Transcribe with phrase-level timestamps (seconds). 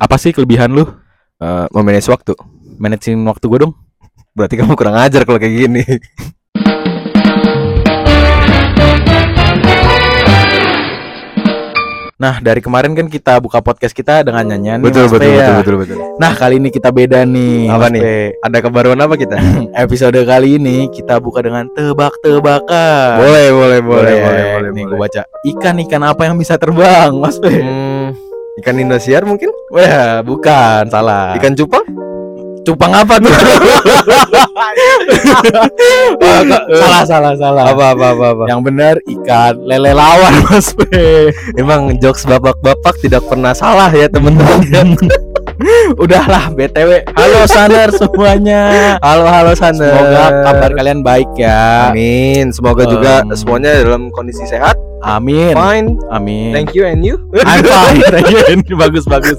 [0.00, 0.88] Apa sih kelebihan lu?
[1.40, 2.32] Eh, memanage waktu.
[2.80, 3.72] Manajemen waktu gue dong.
[4.32, 5.82] Berarti kamu kurang ajar kalau kayak gini.
[12.20, 15.32] Nah, dari kemarin kan kita buka podcast kita dengan nyanyian nih, betul, Mas betul, Pe,
[15.32, 15.56] betul, ya.
[15.56, 17.64] betul, betul, Nah, kali ini kita beda nih.
[17.64, 18.02] Apa Mas nih?
[18.44, 19.40] Ada kebaruan apa kita?
[19.88, 23.24] Episode kali ini kita buka dengan tebak-tebakan.
[23.24, 24.20] boleh, boleh, boleh, ya.
[24.20, 24.92] boleh, boleh, Nih boleh.
[24.92, 27.56] gue baca ikan-ikan apa yang bisa terbang, Mas Pe?
[27.56, 27.89] Hmm,
[28.58, 29.54] ikan Indosiar mungkin?
[29.70, 31.38] Wah, bukan, salah.
[31.38, 31.86] Ikan cupang?
[32.60, 33.32] cupang apa tuh?
[36.20, 37.64] Kok salah, salah, salah.
[37.72, 38.44] Apa, apa, apa, apa?
[38.46, 41.32] Yang benar ikan lele lawan, Mas Pe.
[41.56, 44.94] Emang jokes bapak-bapak tidak pernah salah ya teman-teman.
[46.02, 47.04] Udahlah, BTW.
[47.12, 48.96] Halo Saner semuanya.
[49.04, 49.76] halo, halo sana.
[49.76, 51.92] Semoga kabar kalian baik ya.
[51.92, 52.48] Amin.
[52.52, 54.78] Semoga juga Um, semuanya dalam kondisi sehat.
[55.04, 55.52] Amin.
[55.52, 56.00] Fine.
[56.08, 56.52] Amin.
[56.56, 57.20] Thank you and you.
[57.44, 58.00] I'm fine.
[58.56, 59.36] Ini bagus bagus.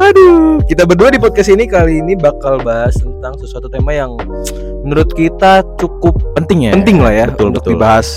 [0.00, 4.16] Aduh, kita berdua di podcast ini kali ini bakal bahas tentang sesuatu tema yang
[4.82, 6.72] menurut kita cukup Penting ya.
[6.74, 7.72] penting lah ya Betul, untuk betul.
[7.76, 8.08] dibahas.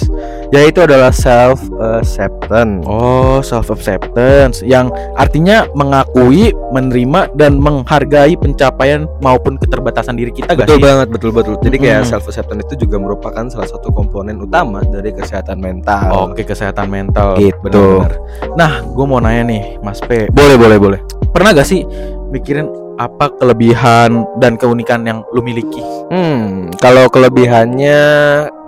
[0.50, 1.62] Yaitu adalah self
[2.00, 2.86] acceptance.
[2.88, 10.66] Oh, self acceptance yang artinya mengakui, menerima dan menghargai pencapaian maupun keterbatasan diri kita gak
[10.66, 10.86] betul sih?
[10.86, 11.54] banget, betul betul.
[11.60, 12.12] Jadi kayak Mm-mm.
[12.12, 16.32] self acceptance itu juga merupakan salah satu komponen utama dari kesehatan mental.
[16.32, 17.36] Oke, kesehatan mental.
[17.36, 17.58] Gitu.
[17.62, 18.14] Benar-benar.
[18.56, 20.32] Nah, gue mau nanya nih, Mas P.
[20.32, 21.00] Boleh, boleh, boleh.
[21.30, 21.84] Pernah gak sih
[22.32, 25.84] mikirin apa kelebihan dan keunikan yang lu miliki?
[26.08, 28.00] Hmm, kalau kelebihannya,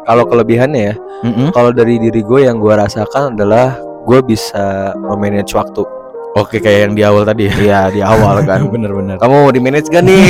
[0.04, 1.48] kalau kelebihannya ya, Mm-mm.
[1.56, 5.84] kalau dari diri gue yang gue rasakan adalah gue bisa memanage waktu.
[6.38, 7.54] Oke, kayak yang di awal tadi ya.
[7.58, 8.68] Iya di awal kan.
[8.74, 9.18] Bener-bener.
[9.18, 10.30] Kamu mau di manage gak nih?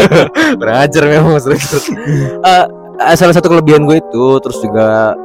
[0.60, 1.40] Kurang ajar memang.
[1.40, 2.64] Eh,
[3.00, 5.16] eh, salah satu kelebihan gue itu terus juga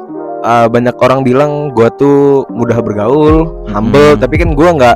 [0.41, 4.21] eh, banyak orang bilang gue tuh mudah bergaul, humble, Hmm.
[4.23, 4.95] tapi kan gue nggak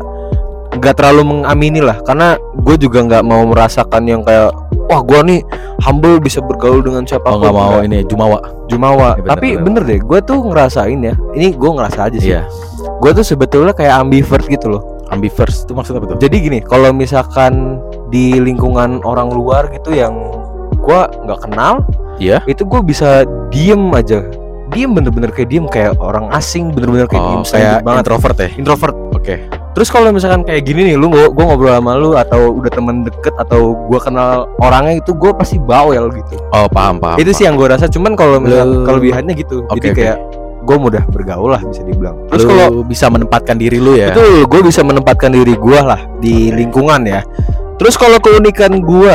[0.76, 4.52] nggak terlalu mengamini lah karena gue juga nggak mau merasakan yang kayak
[4.86, 5.40] wah gue nih
[5.82, 8.40] humble bisa bergaul dengan Oh siapa pun nggak mau ini Jumawa.
[8.66, 9.64] jumawa Ya, bener, tapi bener.
[9.64, 12.42] bener deh gue tuh ngerasain ya ini gue ngerasa aja sih Iya.
[12.98, 16.18] gue tuh sebetulnya kayak ambivert gitu loh Ambivers itu maksudnya apa tuh?
[16.18, 17.78] jadi gini kalau misalkan
[18.08, 20.18] di lingkungan orang luar gitu yang
[20.76, 21.86] gue nggak kenal
[22.16, 22.42] Iya.
[22.46, 24.24] itu gue bisa diem aja
[24.76, 28.50] diem bener-bener kayak diem kayak orang asing bener-bener kayak Oh, diem kayak banget introvert ya.
[28.54, 29.36] introvert Oke.
[29.72, 33.32] terus kalau misalkan kayak gini nih lu gue ngobrol sama lu atau udah temen deket
[33.38, 37.18] atau gue kenal orangnya itu gue pasti bawel gitu Oh, paham, paham.
[37.18, 40.18] itu sih yang gue rasa cuman kalau misalkan Lu- kelebihannya gitu Oke, jadi kayak
[40.62, 44.10] gue mudah bergaul lah bisa dibilang terus kalau bisa menempatkan diri lu ya.
[44.12, 47.22] Betul, gue bisa menempatkan diri gue lah di lingkungan ya.
[47.76, 49.14] Terus kalau keunikan gue,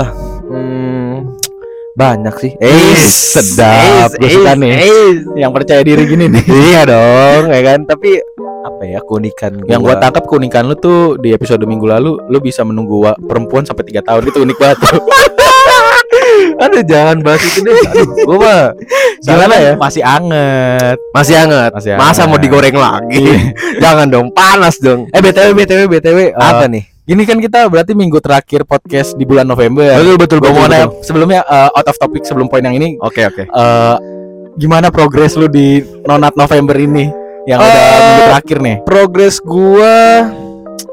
[1.94, 2.52] banyak sih.
[2.56, 4.14] Ih, sedap.
[4.14, 4.72] Gua suka nih.
[5.34, 6.44] Yang percaya diri gini nih.
[6.70, 7.80] iya dong, ya kan.
[7.86, 8.20] Tapi
[8.60, 9.70] apa ya keunikan gua?
[9.70, 13.66] Yang gua tangkap keunikan lu tuh di episode minggu lalu lu bisa menunggu wa- perempuan
[13.66, 15.00] sampai tiga tahun itu unik banget tuh.
[16.60, 17.72] Aduh, jangan bahas itu deh.
[17.72, 18.72] Aduh, gue mah
[19.24, 19.72] gimana ya?
[19.80, 20.96] Masih anget.
[21.12, 21.70] Masih hangat.
[21.72, 23.24] Masih Masa mau digoreng lagi?
[23.82, 25.08] jangan dong, panas dong.
[25.10, 26.84] Eh BTW BTW BTW eh, Apa nih?
[27.10, 29.82] Ini kan kita berarti minggu terakhir podcast di bulan November.
[29.92, 30.70] Betul betul Gua mau betul.
[30.70, 33.42] nanya sebelumnya eh, out of topic sebelum poin yang ini Oke oke.
[33.44, 33.96] eh
[34.54, 37.10] gimana progres lu di Nonat November ini
[37.44, 38.76] yang udah Eh, minggu terakhir nih?
[38.84, 40.30] Progres gua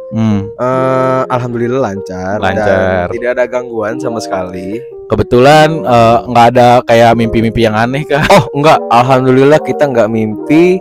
[0.07, 0.47] Hmm.
[0.49, 2.39] eh, alhamdulillah lancar.
[2.39, 3.05] dan Lancar.
[3.11, 4.79] Tidak ada gangguan sama sekali.
[5.05, 5.83] Kebetulan
[6.25, 8.23] nggak ada kayak mimpi-mimpi yang aneh kah?
[8.31, 10.79] Oh enggak, alhamdulillah kita nggak mimpi.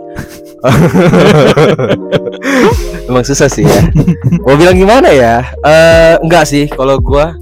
[3.07, 3.81] Emang susah sih ya.
[4.43, 5.47] Mau bilang gimana ya?
[5.61, 7.33] Eh enggak sih, kalau gua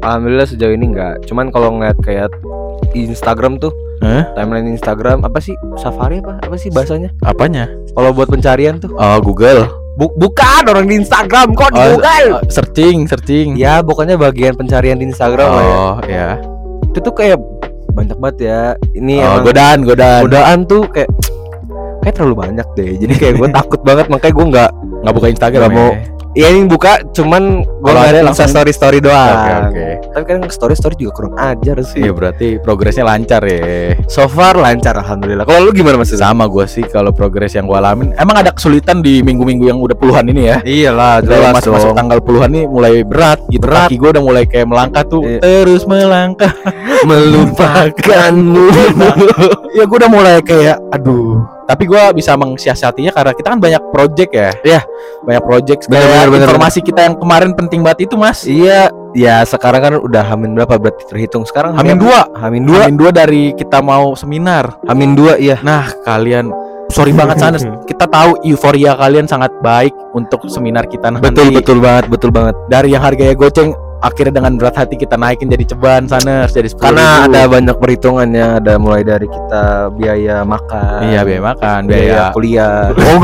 [0.00, 1.26] alhamdulillah sejauh ini enggak.
[1.26, 2.30] Cuman kalau ngeliat kayak
[2.90, 4.30] Instagram tuh, Hah?
[4.32, 5.52] timeline Instagram apa sih?
[5.76, 6.38] Safari apa?
[6.40, 7.10] Apa sih bahasanya?
[7.20, 7.66] Apanya?
[7.90, 8.94] Kalau buat pencarian tuh.
[8.94, 9.66] Oh Google.
[9.98, 12.38] Bu- bukan orang di Instagram kok di Oh, Google.
[12.38, 13.58] eh, searching, searching.
[13.58, 15.74] Ya, pokoknya bagian pencarian di Instagram lah ya.
[15.74, 16.28] oh ya.
[16.86, 17.34] Itu tuh kayak
[17.90, 18.60] banyak banget ya.
[18.94, 20.22] Ini Oh, emang godaan, godaan.
[20.22, 21.10] godaan tuh kayak
[22.00, 25.62] kayak terlalu banyak deh jadi kayak gue takut banget makanya gue nggak Nggak buka Instagram
[25.64, 25.90] Nggak mau.
[25.94, 25.98] ya?
[26.36, 29.86] ya ini buka cuman gue Kalau ada nggak langsung- story story doang Oke, oke.
[30.12, 33.94] tapi kan story story juga kurang ajar sih Iya berarti progresnya lancar ya.
[34.06, 37.78] so far lancar alhamdulillah kalau lu gimana mas Sama gua sih kalau progres yang gua
[37.80, 38.10] alamin.
[38.14, 40.58] Emang ada kesulitan di minggu-minggu yang udah puluhan ini ya.
[40.60, 43.62] iyalah Udah jelas masuk masuk tanggal puluhan nih mulai berat gitu.
[43.62, 43.86] Berat.
[43.86, 45.22] Kaki gua udah mulai kayak melangkah tuh.
[45.22, 45.38] Iya.
[45.40, 46.52] Terus melangkah.
[47.08, 48.66] melupakanmu
[49.78, 51.57] ya gua udah mulai kayak aduh.
[51.68, 54.50] Tapi gua bisa mengsiasatinya karena kita kan banyak project ya.
[54.64, 54.80] Iya.
[55.20, 55.80] Banyak project.
[55.84, 58.42] Bener, Kayak bener, bener, informasi kita yang kemarin penting banget itu mas.
[58.42, 62.28] iya ya sekarang kan udah hamin berapa berarti terhitung sekarang Hamin dua.
[62.36, 64.80] hamin dua Hamin dua dari kita mau seminar.
[64.84, 66.52] hamin dua iya Nah kalian
[66.88, 71.78] sorry banget Sanes kita tahu euforia kalian sangat baik untuk seminar kita nanti betul betul
[71.80, 76.06] banget betul banget dari yang harganya goceng akhirnya dengan berat hati kita naikin jadi ceban
[76.06, 80.98] Sanes jadi 10 karena ada banyak perhitungannya ada mulai dari kita biaya makan.
[81.02, 82.78] Iya biaya makan biaya biaya kuliah.
[83.08, 83.18] Oh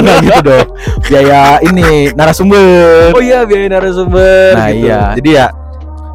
[0.00, 0.68] nggak gitu dong.
[1.04, 3.12] Biaya ini narasumber.
[3.12, 4.86] Oh iya biaya narasumber Nah, gitu.
[4.88, 5.00] iya.
[5.20, 5.46] jadi ya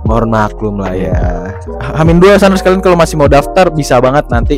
[0.02, 1.54] mohon maklum lah ya.
[1.94, 4.58] Hamin dua Sanes kalian kalau masih mau daftar bisa banget nanti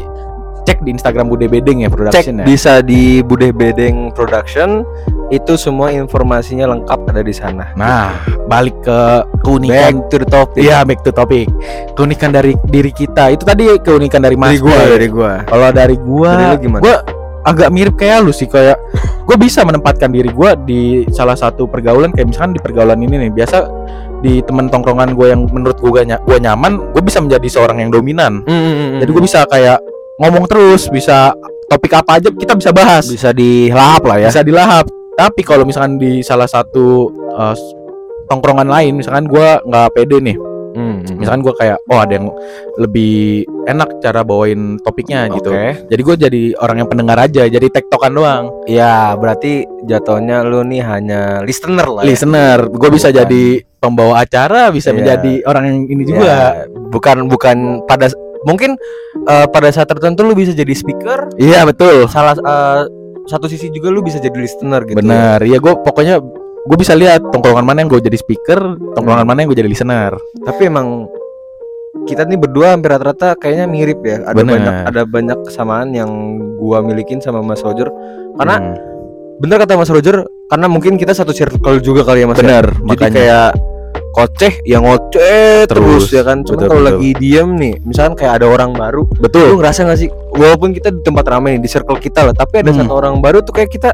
[0.64, 4.88] cek di Instagram Bude Bedeng ya cek production ya bisa di Bude Bedeng Production
[5.28, 8.14] itu semua informasinya lengkap ada di sana Nah,
[8.46, 9.00] balik ke
[9.42, 11.48] keunikan back to the topic Iya, back to topic.
[11.94, 13.28] Keunikan dari diri kita.
[13.30, 14.54] Itu tadi keunikan dari Mas.
[14.54, 14.88] dari gua Boy.
[14.88, 16.82] dari gua Kalau dari gua, Dari lu gimana?
[16.82, 16.96] gua
[17.44, 18.78] agak mirip kayak lu sih kayak
[19.22, 23.32] gua bisa menempatkan diri gua di salah satu pergaulan kayak misalkan di pergaulan ini nih.
[23.34, 23.58] Biasa
[24.22, 27.90] di teman tongkrongan gua yang menurut gua, ny- gua nyaman, gua bisa menjadi seorang yang
[27.90, 28.46] dominan.
[28.96, 29.82] Jadi gua bisa kayak
[30.16, 31.34] ngomong terus, bisa
[31.66, 33.06] topik apa aja kita bisa bahas.
[33.06, 34.86] bisa dilahap lah ya Bisa dilahap.
[35.14, 37.56] Tapi kalau misalkan di salah satu eh,
[38.26, 40.38] tongkrongan lain, misalkan gua nggak pede nih
[40.74, 42.34] Hmm, misalkan gue kayak oh ada yang
[42.76, 45.86] lebih enak cara bawain topiknya gitu Oke.
[45.86, 50.82] jadi gue jadi orang yang pendengar aja jadi tektokan doang Ya, berarti jatuhnya lu nih
[50.82, 52.10] hanya listener lah ya.
[52.10, 53.20] listener gue bisa Bukan.
[53.22, 53.44] jadi
[53.78, 54.98] pembawa acara bisa Iya.
[54.98, 56.34] menjadi orang yang ini Ya, juga
[56.90, 58.10] bukan bukan pada
[58.44, 58.76] mungkin
[59.24, 62.82] eh, pada saat tertentu lu bisa jadi speaker, iya betul salah eh,
[63.24, 65.00] satu sisi juga lu bisa jadi listener gitu.
[65.00, 66.20] benar iya gue pokoknya
[66.64, 68.60] gue bisa lihat tongkrongan mana yang gue jadi speaker
[68.96, 70.12] tongkrongan mana yang gue jadi listener
[70.44, 71.08] Tapi emang
[72.04, 74.26] kita nih berdua hampir rata-rata kayaknya mirip ya.
[74.26, 74.54] Ada Bener.
[74.60, 76.10] banyak ada banyak kesamaan yang
[76.58, 77.88] gua milikin sama Mas Roger.
[78.34, 78.76] Karena Hmm,
[79.38, 82.36] bener kata Mas Roger, karena mungkin kita satu circle juga kali ya Mas.
[82.36, 82.42] ya.
[82.42, 83.50] benar Jadi makanya kayak
[84.14, 86.46] koceh yang ngoceh terus, Terus, ya kan.
[86.46, 90.10] Cuma kalau lagi diem nih, misalkan kayak ada orang baru, lu betul ngerasa gak sih
[90.32, 92.86] walaupun kita di tempat ramai nih di circle kita lah, tapi ada Hmm.
[92.86, 93.90] satu orang baru tuh kayak kita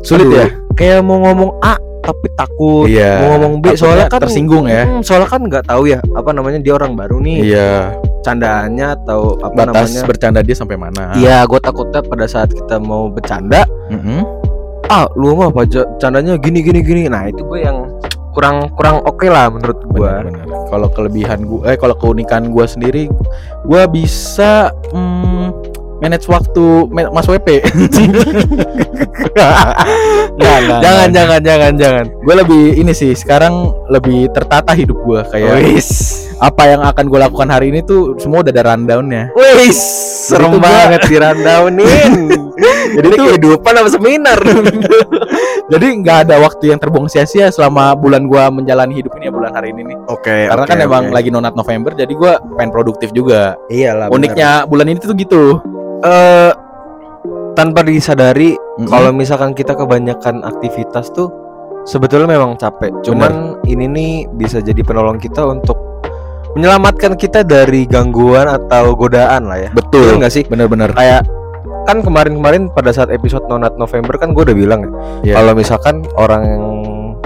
[0.00, 0.46] Sulit aduh, ya?
[0.72, 4.82] Kayak mau ngomong A tapi takut, Iya, mau ngomong B takutnya soalnya kan tersinggung ya.
[4.82, 9.38] Hmm, soalnya kan nggak tahu ya apa namanya dia orang baru nih, iya candaannya atau
[9.38, 10.02] apa batas namanya.
[10.10, 14.22] bercanda dia sampai mana Iya, gue takutnya pada saat kita mau bercanda, Mm-mm.
[14.90, 15.62] ah lu mah apa
[15.98, 17.02] candanya gini gini gini.
[17.06, 17.86] Nah itu gue yang
[18.32, 20.12] kurang kurang oke lah menurut gue.
[20.24, 20.68] Benar-benar.
[20.68, 23.12] Kalau kelebihan gua, eh kalau keunikan gua sendiri,
[23.62, 25.46] gua bisa mm,
[26.00, 27.60] manage waktu ma- Mas WP.
[29.32, 30.80] Jangan nggak.
[31.12, 32.04] jangan jangan jangan.
[32.20, 33.52] Gue lebih ini sih sekarang
[33.88, 35.88] lebih tertata hidup gua kayak Wis,
[36.36, 39.30] apa yang akan gue lakukan hari ini tuh semua udah ada rundownnya.
[39.56, 39.78] wis,
[40.28, 42.12] serem gua- banget di rundownin.
[42.96, 44.38] Jadi itu kehidupan apa seminar?
[45.72, 49.56] Jadi nggak ada waktu yang terbuang sia-sia selama bulan gua menjalani hidup ini ya bulan
[49.56, 49.96] hari ini nih.
[50.12, 53.56] Oke, Karena kan emang lagi nonat November, jadi gua pengen produktif juga.
[53.72, 54.12] iyalah.
[54.12, 54.16] benar.
[54.20, 55.42] Uniknya bulan ini tuh gitu.
[56.02, 56.52] eh
[57.54, 58.90] tanpa disadari Mm-mm.
[58.90, 61.30] kalau misalkan kita kebanyakan aktivitas tuh
[61.88, 62.92] sebetulnya memang capek.
[63.06, 65.78] Cuman ini nih bisa jadi penolong kita untuk
[66.52, 69.70] menyelamatkan kita dari gangguan atau godaan lah ya.
[69.72, 70.44] betul nggak sih?
[70.44, 71.24] bener-bener Kayak
[71.86, 74.90] kan kemarin-kemarin pada saat episode Nonat November kan gue udah bilang ya.
[75.22, 75.34] Iya.
[75.40, 76.64] Kalau misalkan orang yang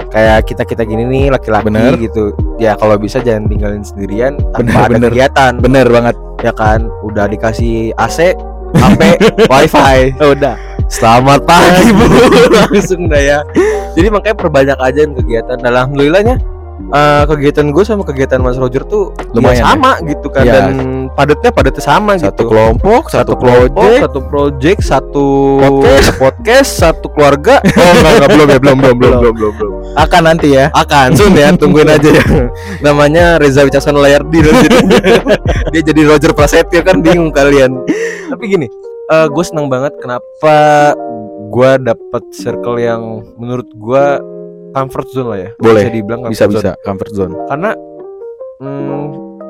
[0.07, 1.93] kayak kita kita gini nih laki-laki Bener.
[1.99, 5.09] gitu ya kalau bisa jangan tinggalin sendirian tanpa Bener, ada bener.
[5.11, 8.31] kegiatan bener banget ya kan udah dikasih AC
[8.77, 9.01] HP
[9.51, 10.55] wifi udah
[10.87, 12.07] Selamat pagi bu
[12.63, 13.39] Langsung dah ya
[13.91, 16.39] Jadi makanya perbanyak aja kegiatan Dan Alhamdulillahnya
[16.79, 20.53] eh, Kegiatan gue sama kegiatan Mas Roger tuh Lumayan ya sama gitu kan Iya.
[20.69, 20.75] Dan
[21.11, 26.07] padatnya padatnya sama satu gitu kelompok satu, kelompok, project satu project, satu Podcast.
[26.21, 27.55] podcast, satu keluarga.
[27.77, 29.53] Oh enggak, enggak belum ya, belum belum belum belum belum.
[29.57, 29.71] belum.
[29.97, 32.25] akan nanti ya Akan soon ya, tungguin aja ya.
[32.85, 34.67] Namanya Reza Wicaksono Layardi nanti.
[35.73, 37.81] Dia jadi Roger Prasetyo kan bingung kalian.
[38.29, 38.67] Tapi gini,
[39.07, 40.55] gue seneng banget kenapa
[41.47, 44.05] gue dapet circle yang menurut gue
[44.75, 45.49] comfort zone lah ya.
[45.59, 45.83] Boleh.
[45.85, 46.55] Bisa dibilang comfort bisa zone.
[46.55, 47.33] bisa comfort zone.
[47.47, 47.71] Karena
[48.63, 49.03] hmm,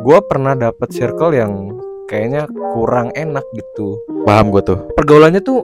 [0.04, 1.52] gue pernah dapet circle yang
[2.08, 4.00] kayaknya kurang enak gitu.
[4.28, 4.80] paham gue tuh.
[4.96, 5.64] Pergaulannya tuh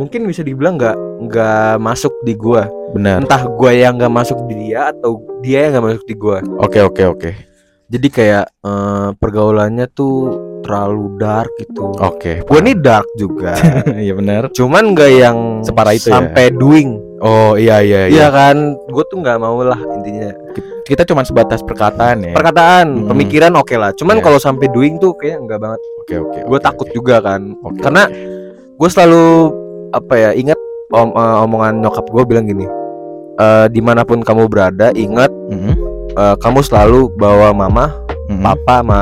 [0.00, 0.96] mungkin bisa dibilang nggak
[1.28, 2.64] nggak masuk di gua.
[2.96, 3.20] Benar.
[3.20, 6.38] Entah gua yang nggak masuk di dia atau dia yang nggak masuk di gua.
[6.64, 7.30] Oke oke oke.
[7.90, 11.92] Jadi kayak eh, pergaulannya tuh terlalu dark gitu.
[12.00, 13.52] Oke gua nih dark juga.
[14.04, 14.48] Iya benar.
[14.54, 16.16] Cuman nggak yang Separah itu ya?
[16.16, 18.56] sampai doing oh iya iya iya iya kan
[18.88, 20.32] gua tuh nggak mau lah intinya
[20.82, 23.08] kita cuma sebatas perkataan ya perkataan Hmm.
[23.08, 24.24] pemikiran oke lah cuman Iya.
[24.24, 26.94] kalau sampai doing tuh kayak nggak banget oke oke gua oke, takut oke.
[26.94, 28.18] juga kan Oke, karena oke.
[28.74, 29.24] gue selalu
[29.90, 30.58] apa ya ingat
[30.90, 32.66] om, eh, omongan nyokap gue bilang gini
[33.36, 35.72] eh di mana pun kamu berada ingat Mhm,
[36.12, 37.92] eh, kamu selalu bawa mama
[38.26, 38.40] mhm.
[38.40, 39.00] papa sama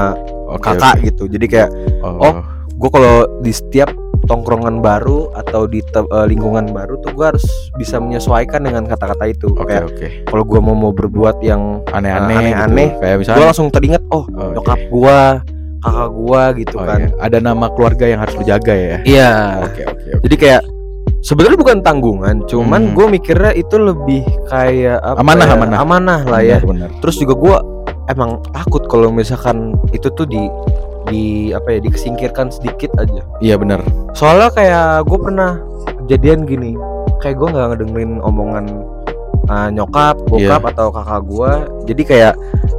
[0.49, 1.05] Oke, kakak oke.
[1.07, 1.71] gitu jadi kayak
[2.03, 2.35] oh, oh.
[2.69, 3.89] gue kalau di setiap
[4.29, 9.49] tongkrongan baru atau di eh, lingkungan baru tuh gue harus bisa menyesuaikan dengan kata-kata itu
[9.51, 10.07] Oke kayak oke.
[10.29, 12.29] kalau gue mau mau berbuat yang Aneh-aneh.
[12.29, 12.89] Nah, aneh-aneh.
[12.93, 13.01] gitu.
[13.01, 14.89] Kayak gue langsung teringat oh Oh, nyokap iya.
[14.89, 15.19] gue
[15.79, 17.09] kakak gue gitu Oh, kan iya.
[17.19, 18.97] Ada nama keluarga yang harus lu jaga ya.
[19.03, 19.33] iya
[19.65, 20.09] Oke oke.
[20.13, 20.23] oke.
[20.23, 20.63] jadi kayak
[21.21, 22.95] sebenarnya bukan tanggungan cuman Hmm.
[22.95, 25.79] gue mikirnya itu lebih kayak apa Amanah, ya, amanah.
[25.81, 26.91] amanah lah ya Benar.
[27.01, 27.57] terus juga gue
[28.09, 30.47] emang takut kalau misalkan itu tuh di
[31.09, 33.81] di apa ya dikesingkirkan sedikit aja Iya benar.
[34.13, 35.53] soalnya kayak gue pernah
[36.01, 36.73] kejadian gini
[37.19, 38.65] kayak gue nggak ngedengerin omongan
[39.47, 40.71] uh, nyokap bokap Iya.
[40.71, 41.51] atau kakak gue
[41.87, 42.35] jadi kayak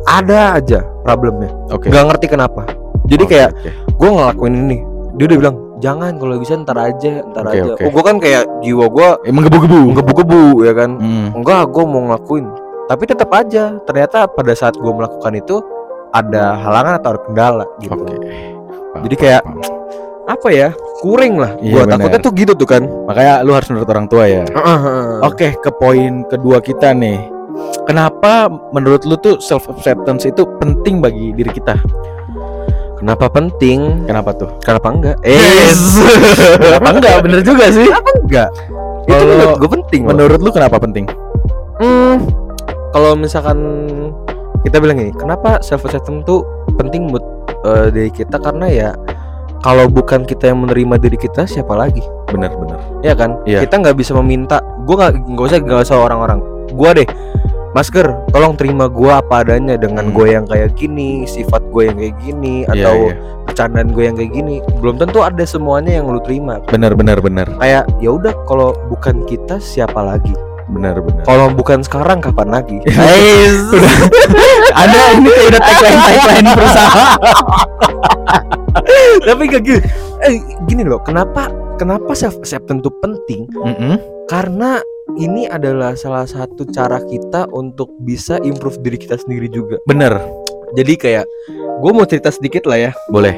[0.05, 1.87] ada aja problemnya Oke.
[1.87, 2.63] nggak ngerti kenapa
[3.05, 3.69] jadi Oke, kayak oke.
[3.95, 4.77] gue ngelakuin ini
[5.15, 7.83] dia udah bilang jangan kalau bisa ntar aja ntar Oke, aja oke.
[7.83, 9.79] oh gue kan kayak jiwa gue emang gebu-gebu.
[9.93, 11.27] ngebu-gebu ya kan Hmm.
[11.33, 12.45] enggak gue mau ngelakuin
[12.85, 15.61] tapi tetap aja ternyata pada saat gue melakukan itu
[16.11, 18.15] ada halangan atau ada kendala gitu Oke.
[18.99, 19.45] Jadi kayak-
[20.25, 21.93] apa ya kuring lah Iya, gue bener.
[21.95, 24.45] takutnya tuh gitu tuh kan Makanya lu harus menurut orang tua ya.
[25.21, 27.17] Oke, ke poin kedua kita nih.
[27.83, 31.75] Kenapa menurut lu tuh self acceptance itu penting bagi diri kita?
[32.95, 34.51] kenapa penting Kenapa tuh?
[34.59, 35.79] kenapa enggak Yes.
[36.61, 37.15] Kenapa enggak?
[37.23, 37.87] Bener juga sih.
[37.87, 38.49] kenapa enggak
[39.07, 40.09] itu menurut gue penting loh.
[40.11, 41.05] Menurut lu kenapa penting?
[41.79, 42.21] Hmm,
[42.91, 43.88] kalau misalkan
[44.61, 46.43] kita bilang ini, kenapa self acceptance tuh
[46.75, 47.23] penting buat
[47.63, 48.89] eh, diri kita karena ya
[49.59, 52.51] kalau bukan kita yang menerima diri kita siapa lagi bener.
[53.01, 53.63] ya kan Iya.
[53.63, 56.39] kita nggak bisa meminta gue nggak nggak usah nggak usah orang-orang
[56.69, 57.07] gue deh
[57.69, 60.15] masker tolong terima gue apa adanya dengan Hmm.
[60.15, 63.15] gue yang kayak gini sifat gue yang kayak gini Iya, atau iya.
[63.45, 67.47] bercandaan gue yang kayak gini belum tentu ada semuanya yang lu terima Bener bener bener.
[67.57, 70.33] kayak ya udah kalau bukan kita siapa lagi
[70.69, 71.23] Bener bener.
[71.25, 72.77] kalau bukan sekarang kapan lagi
[74.81, 77.07] Ada ini kayak udah tagline tagline perusahaan.
[79.21, 79.81] tapi gak gini
[80.21, 80.35] eh
[80.65, 83.97] gini loh kenapa kenapa self acceptance itu penting Mm-mm.
[84.25, 84.77] karena
[85.15, 90.21] ini adalah salah satu cara kita untuk bisa improve diri kita sendiri juga Bener.
[90.75, 91.25] jadi kayak
[91.79, 93.33] gue mau cerita sedikit lah ya Boleh.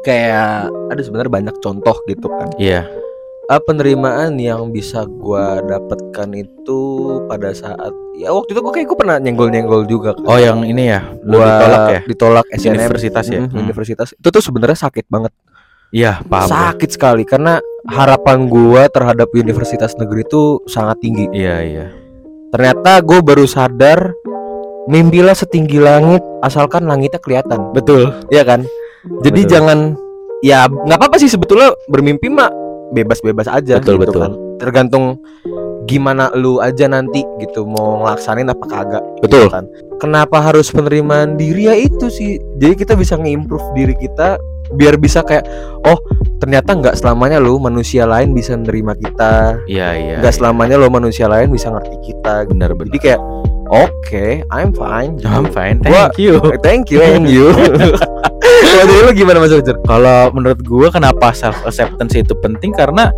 [0.00, 2.82] kayak ada sebenarnya banyak contoh gitu kan Iya.
[3.48, 6.80] Ah, penerimaan yang bisa gua dapatkan itu
[7.24, 10.28] pada saat ya waktu itu gue kayak gue pernah nyenggol nyenggol juga kan.
[10.28, 11.00] Oh yang ini ya.
[11.24, 12.00] Gua ditolak ya.
[12.04, 13.40] ditolak SNM Universitas ya?
[13.40, 13.60] Mm, Hmm.
[13.64, 15.32] universitas itu tuh sebenarnya sakit banget
[15.88, 16.44] Iya paham.
[16.44, 16.52] gue.
[16.52, 17.56] sakit sekali karena
[17.88, 21.86] harapan gua terhadap universitas negeri itu sangat tinggi Iya iya.
[22.52, 24.12] ternyata gue baru sadar
[24.84, 28.12] mimpilah setinggi langit asalkan langitnya kelihatan Betul.
[28.28, 28.68] ya kan
[29.24, 29.52] jadi Betul.
[29.56, 29.78] jangan
[30.40, 34.20] ya nggak apa-apa sih sebetulnya bermimpi mah bebas-bebas aja Betul, gitu betul.
[34.24, 35.04] kan tergantung
[35.88, 39.48] gimana lu aja nanti gitu mau ngelaksanin apa kagak Betul.
[39.48, 39.64] gitu kan
[39.96, 44.36] kenapa harus penerimaan diri ya itu sih jadi kita bisa nge-improve diri kita
[44.76, 45.48] biar bisa kayak
[45.88, 45.96] oh
[46.44, 50.16] ternyata nggak selamanya lo manusia lain bisa menerima kita Iya iya.
[50.20, 52.92] nggak selamanya lo manusia lain bisa ngerti kita Bener bener.
[52.92, 53.20] jadi kayak
[53.72, 55.80] oke I'm fine I'm fine.
[55.88, 56.36] Thank you.
[56.60, 57.48] thank you and you
[58.62, 62.74] kalau dari lu gimana mas Kalau menurut gue kenapa self acceptance itu penting?
[62.74, 63.10] Karena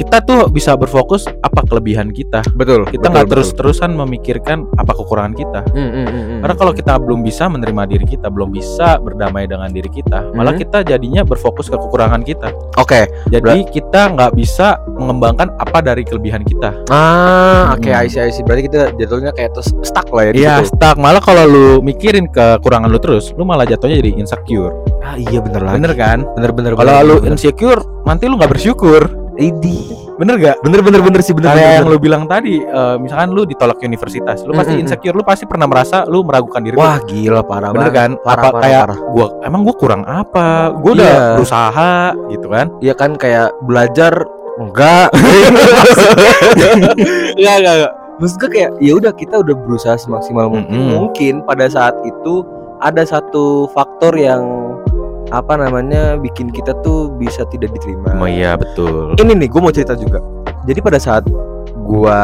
[0.00, 2.40] kita tuh bisa berfokus apa kelebihan kita.
[2.54, 5.60] betul Kita nggak terus-terusan memikirkan apa kekurangan kita.
[5.68, 10.32] Hmm, Karena kalau kita belum bisa menerima diri kita, belum bisa berdamai dengan diri kita,
[10.32, 10.60] malah Mhm.
[10.62, 12.48] kita jadinya berfokus ke kekurangan kita.
[12.74, 16.72] oke Jadi kita nggak bisa mengembangkan apa dari kelebihan kita.
[16.88, 17.86] ah oke.
[17.86, 18.40] I see, I see.
[18.40, 20.96] berarti kita jatuhnya kayak terus stuck lah ya Iya, stuck.
[20.96, 24.72] Malah kalau lu mikirin kekurangan lu terus, lu malah jatuhnya jadi insecure.
[25.00, 26.18] ah iya bener lagi Bener kan?
[26.34, 27.34] bener bener Kalau lu bener.
[27.34, 29.19] insecure, nanti lu nggak bersyukur.
[29.40, 30.56] Idi Bener gak?
[30.60, 31.96] bener bener bener sih bener Kayak bener, yang bener.
[31.96, 34.84] lu bilang tadi, eh, misalkan lu ditolak universitas, lu pasti Mm, mm, mm.
[34.84, 36.78] insecure, lu pasti pernah merasa lu meragukan diri lu.
[36.78, 37.96] wah gila parah bener banget.
[37.96, 38.10] kan?
[38.20, 38.98] parah, apa parah, kayak parah.
[39.10, 40.46] gua emang gua kurang apa?
[40.76, 41.24] Gua udah Iya.
[41.34, 41.92] berusaha
[42.28, 42.66] gitu kan?
[42.78, 44.12] Iya kan kayak belajar
[44.58, 45.08] enggak
[47.32, 50.92] Enggak enggak enggak Maksud gue kayak ya udah kita udah berusaha semaksimal mungkin Mm-mm.
[51.00, 52.44] Mungkin pada saat itu
[52.78, 54.44] ada satu faktor yang
[55.30, 58.14] apa namanya bikin kita tuh bisa tidak diterima.
[58.14, 59.14] Oh iya betul.
[59.14, 60.18] Ini nih gue mau cerita juga.
[60.62, 61.24] Jadi pada saat
[61.80, 62.20] gua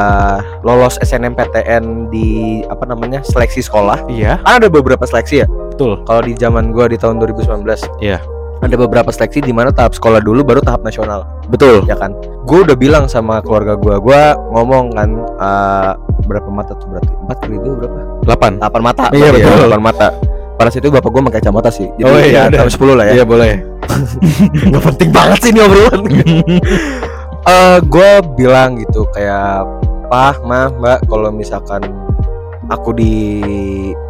[0.62, 2.28] lolos SNMPTN di
[2.64, 5.46] apa namanya seleksi sekolah, Iya, kan ada beberapa seleksi ya.
[5.72, 5.98] betul.
[6.04, 8.22] Kalau di zaman gua di tahun 2019, Iya.
[8.56, 11.26] Ada beberapa seleksi di mana tahap sekolah dulu baru tahap nasional.
[11.46, 11.86] Betul.
[11.86, 12.10] ya kan
[12.42, 14.20] gue udah bilang sama keluarga gue gue
[14.50, 15.92] ngomong kan eh,
[16.26, 18.58] berapa mata tuh berarti empat kali dua berapa 8.
[18.58, 19.62] delapan mata Iya, berarti ya, betul.
[19.62, 20.06] delapan mata
[20.56, 22.58] pada saat itu bapak gue pakai kacamata sih jadi Oh, iya, ya udah.
[22.58, 23.52] tahun sepuluh lah ya Iya, boleh.
[24.66, 26.02] nggak penting banget sih ini obrolan
[27.46, 29.62] Eh gue bilang gitu kayak
[30.06, 31.78] pah mah mbak kalau misalkan
[32.66, 33.14] aku di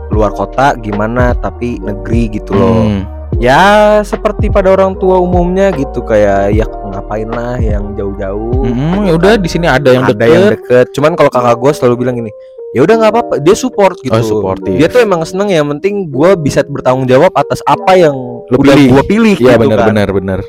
[0.09, 3.03] luar kota gimana tapi negeri gitu loh Hmm.
[3.37, 3.65] ya
[4.00, 9.33] seperti pada orang tua umumnya gitu kayak ya ngapain lah yang jauh-jauh Mm, ya udah
[9.37, 10.33] di sini ada yang ada deket.
[10.33, 12.33] yang deket cuman kalau kakak gue selalu bilang gini
[12.73, 14.75] ya udah nggak apa-apa dia support gitu Oh, supportive.
[14.75, 18.56] dia tuh emang seneng ya yang penting gue bisa bertanggung jawab atas apa yang Lu
[18.56, 18.88] udah pilih.
[18.90, 19.87] gue pilih Iya gitu benar kan.
[19.90, 20.40] benar benar.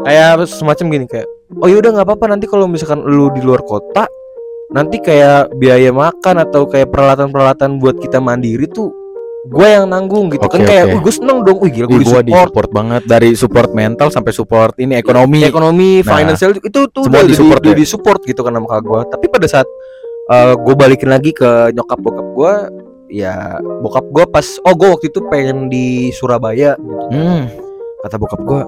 [0.00, 3.62] kayak semacam gini kayak oh ya udah nggak apa-apa nanti kalau misalkan lu di luar
[3.62, 4.04] kota
[4.70, 8.90] nanti kayak biaya makan atau kayak peralatan-peralatan buat kita mandiri tuh
[9.44, 10.84] gue yang nanggung gitu Oke, kan kayak.
[10.88, 13.70] "Wih, gue seneng dong wih gila gue gua di di support support banget dari support
[13.70, 15.44] mental sampai support ini ekonomi.
[15.44, 17.76] ekonomi Nah, financial itu tuh semua udah disupport di, ya?
[17.76, 19.68] di support gitu kan sama kakak gue tapi pada saat
[20.56, 22.54] gue balikin lagi ke nyokap bokap gue
[23.10, 23.34] ya
[23.80, 27.44] bokap gue pas oh gue waktu itu pengen di Surabaya gitu Hmm,
[28.00, 28.62] kata bokap gue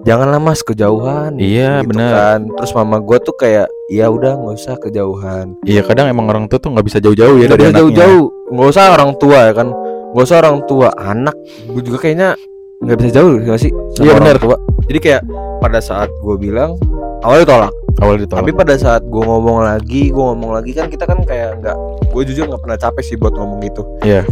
[0.00, 1.36] janganlah mas kejauhan.
[1.36, 2.12] Iya gitu benar.
[2.14, 2.40] kan.
[2.50, 5.58] Terus mama gue tuh kayak ya udah nggak usah kejauhan.
[5.62, 7.80] Iya kadang emang orang tua tuh nggak bisa jauh-jauh ya Nggak dari anaknya.
[7.82, 8.26] jauh-jauh.
[8.48, 9.68] Nggak usah orang tua ya kan.
[10.08, 11.36] Nggak usah orang tua anak.
[11.66, 12.28] Gue juga kayaknya
[12.78, 14.36] nggak bisa jauh nggak sih sama Iya, benar.
[14.38, 14.56] tua.
[14.86, 15.22] Jadi kayak
[15.58, 16.70] pada saat gue bilang
[17.20, 18.38] awalnya tolak Awal ditolak.
[18.38, 22.22] tapi pada saat gue ngomong lagi gue ngomong lagi kan kita kan kayak nggak gue
[22.24, 24.22] jujur nggak pernah capek sih buat ngomong gitu Iya.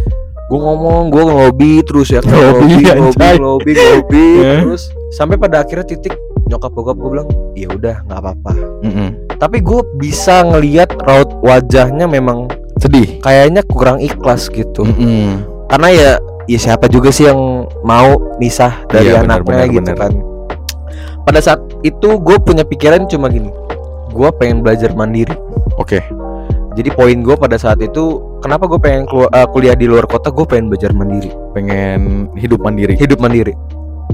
[0.47, 3.35] gue ngomong gue ngelobi terus ya Ngelobi, ngelobi ngelobi anjay.
[3.37, 4.61] ngelobi ngelobi Eh.
[4.65, 6.15] terus sampai pada akhirnya titik
[6.47, 9.09] nyokap bokap gue bilang ya udah nggak apa-apa Mm-mm.
[9.37, 12.47] tapi gue bisa ngelihat raut wajahnya memang
[12.77, 13.19] Sedih.
[13.19, 15.43] kayaknya kurang ikhlas gitu Mm-mm.
[15.67, 16.11] karena ya
[16.47, 17.43] ya siapa juga sih yang
[17.83, 19.99] mau misah dari Iya, anaknya benar, gitu benar.
[19.99, 20.13] kan
[21.27, 23.51] pada saat itu gue punya pikiran cuma gini
[24.15, 25.35] gue pengen belajar mandiri
[25.75, 25.99] Oke.
[26.73, 30.31] jadi poin gue pada saat itu kenapa gue pengen keluar, eh, kuliah di luar kota
[30.31, 32.95] gue pengen belajar mandiri Pengen hidup mandiri.
[32.95, 33.53] hidup mandiri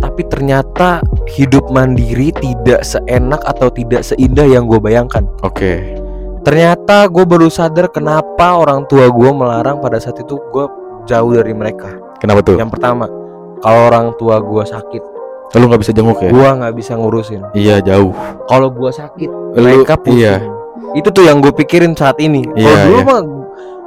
[0.00, 0.98] tapi ternyata
[1.30, 6.00] hidup mandiri tidak seenak atau tidak seindah yang gue bayangkan Oke.
[6.42, 10.64] ternyata gue baru sadar kenapa orang tua gue melarang pada saat itu gue
[11.04, 12.56] jauh dari mereka Kenapa tuh?
[12.56, 13.06] yang pertama
[13.60, 15.02] kalau orang tua gue sakit
[15.54, 16.28] Lu nggak bisa jenguk ya?
[16.28, 18.12] gue nggak bisa ngurusin Iya jauh.
[18.46, 20.40] kalau gue sakit Lu- mereka pusing iya.
[20.92, 23.04] itu tuh yang gue pikirin saat ini kalau Iya, dulu iya.
[23.04, 23.20] mah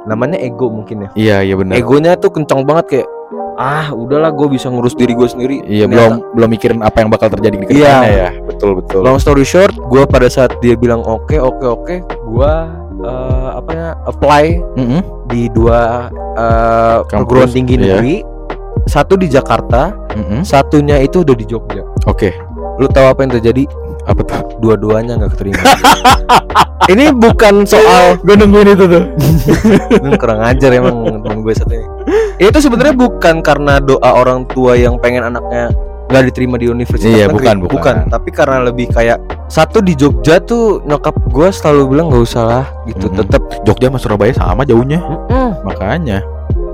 [0.06, 1.74] namanya ego mungkin ya Iya iya benar.
[1.74, 3.08] egonya tuh kencang banget kayak
[3.56, 7.10] ah udahlah gue bisa ngurus diri gue sendiri Iya Ternyata- belum belum mikirin apa yang
[7.10, 7.66] bakal terjadi di Iya.
[7.66, 8.30] ke depannya ya.
[8.44, 9.00] Betul betul.
[9.00, 12.52] long story short gue pada saat dia bilang oke oke oke gue
[12.98, 14.44] eh, apa ya apply
[14.76, 15.00] Mm-mm.
[15.26, 16.06] di dua
[17.02, 17.82] Kampus, perguruan tinggi iya.
[17.96, 18.14] negeri
[18.86, 20.40] satu di Jakarta Mm-mm.
[20.42, 22.30] satunya itu udah di Jogja Oke.
[22.76, 23.64] lu tahu apa yang terjadi
[24.04, 24.38] Apa tuh?
[24.58, 25.58] dua-duanya nggak keterima
[26.86, 29.04] ini bukan soal Gue nungguin itu tuh.
[30.06, 31.86] Lu kurang ajar emang temen gue satu ini
[32.38, 35.72] itu sebenarnya bukan karena doa orang tua yang pengen anaknya
[36.06, 37.34] nggak diterima di universitas Iya, negeri.
[37.34, 37.96] bukan, bukan.
[38.06, 39.18] tapi karena lebih kayak
[39.48, 43.16] satu di Jogja tuh nyokap gue selalu bilang nggak usah lah gitu Mhm.
[43.18, 45.02] tetap Jogja sama Surabaya sama jauhnya.
[45.66, 46.22] Makanya.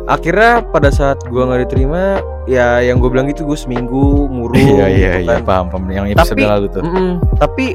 [0.04, 4.86] Akhirnya pada saat gue nggak diterima ya yang gue bilang gitu gue seminggu ngurung Iya
[4.88, 5.44] iya gitu iya kan.
[5.44, 6.82] paham paham yang episode Tapi- lalu tuh.
[6.82, 7.10] Mm-mm.
[7.36, 7.66] tapi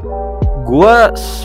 [0.62, 0.94] gue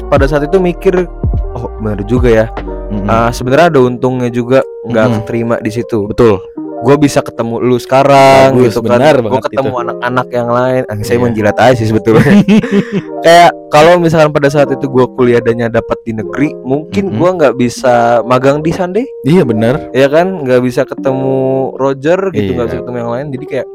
[0.05, 1.07] pada saat itu mikir
[1.53, 2.45] oh benar juga ya
[2.89, 3.07] Mm-mm.
[3.07, 5.17] Ah, sebenarnya ada untungnya juga nggak Mm-mm.
[5.21, 6.43] keterima di situ Betul.
[6.83, 10.95] Gue bisa ketemu lu sekarang Bagus, gitu kan benar gue ketemu anak-anak yang lain ah,
[10.99, 11.23] saya Iya.
[11.23, 12.43] menjilat aja sih sebetulnya
[13.25, 17.15] kayak kalau misalkan pada saat itu gue kuliah dannya dapat di negeri mungkin Mhm.
[17.15, 19.89] gua nggak bisa magang di Sunday Iya benar.
[19.91, 21.35] ya kan nggak bisa ketemu
[21.73, 22.69] Roger gitu nggak Iya.
[22.69, 23.67] bisa ketemu yang lain jadi kayak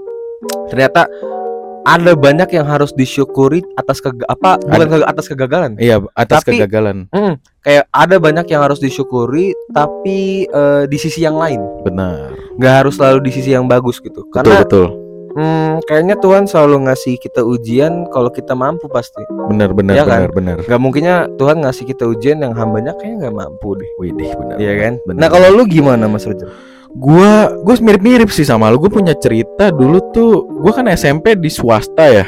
[0.68, 1.02] ternyata
[1.88, 6.60] ada banyak yang harus disyukuri atas ke apa bukan ke- atas kegagalan Iya atas Tapi-
[6.60, 7.08] kegagalan.
[7.08, 12.36] Hmm, kayak ada banyak yang harus disyukuri tapi eh, di sisi yang lain Benar.
[12.54, 14.86] nggak harus selalu di sisi yang bagus gitu Betul karena betul.
[15.30, 20.10] hmm, kayaknya Tuhan selalu ngasih kita ujian kalau kita mampu pasti Benar benar Iya kan?
[20.10, 20.56] benar benar.
[20.62, 24.56] nggak mungkinnya Tuhan ngasih kita ujian yang hambanya kayaknya nggak mampu deh Widih benar.
[24.56, 25.18] Iya kan Benar.
[25.18, 26.52] nah kalau lu gimana Mas Roger
[26.96, 28.80] gua gua mirip-mirip sih sama lu.
[28.80, 30.46] Gue punya cerita dulu tuh.
[30.64, 32.26] Gua kan SMP di swasta ya.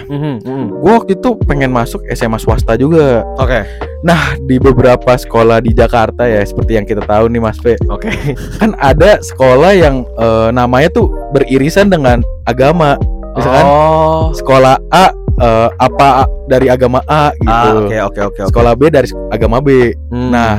[0.80, 3.24] Gua waktu itu pengen masuk SMA swasta juga.
[3.40, 7.76] oke Nah, di beberapa sekolah di Jakarta ya, seperti yang kita tahu nih Mas P,
[7.84, 8.08] oke
[8.56, 12.96] kan ada sekolah yang eh, namanya tuh beririsan dengan agama.
[13.36, 17.52] Misalkan oh sekolah A eh, apa dari agama A gitu.
[17.52, 19.92] ah, oke oke oke oke Sekolah B dari agama B.
[20.08, 20.32] Hmm.
[20.32, 20.56] nah.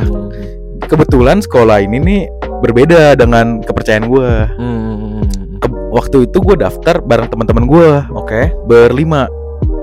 [0.82, 2.22] Kebetulan sekolah ini nih
[2.62, 4.48] berbeda dengan kepercayaan gua.
[4.54, 5.26] Hmm.
[5.58, 9.26] Ke- waktu itu gua daftar bareng teman-teman gua oke berlima.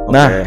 [0.08, 0.44] Nah, Oke.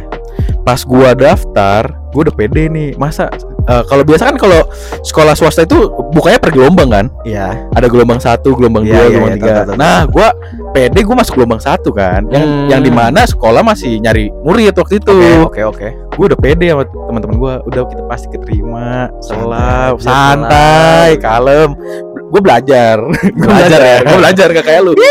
[0.64, 2.98] pas gua daftar, gua udah pede nih.
[2.98, 3.30] Masa
[3.62, 4.66] eh, kalau biasa kan kalau
[5.02, 5.78] sekolah swasta itu
[6.12, 7.06] bukanya per gelombang kan?
[7.22, 9.54] iya Ada gelombang satu, gelombang Iya, dua, iya, gelombang iya, tiga.
[9.54, 9.78] tahu, tahu.
[9.78, 10.28] Nah, gua
[10.72, 12.26] pede gua masuk gelombang satu kan.
[12.28, 12.68] Yang Hmm.
[12.68, 15.14] yang di mana sekolah masih nyari murid waktu itu.
[15.14, 17.54] oke oke oke Gue udah pede sama teman-teman gua.
[17.64, 19.08] Udah kita pasti keterima.
[19.22, 21.70] Selam, Santai, santai, kalem.
[22.32, 22.96] Gue belajar.
[23.38, 23.98] Gue Belajar ya.
[24.02, 24.94] Gue belajar gak kayak lu.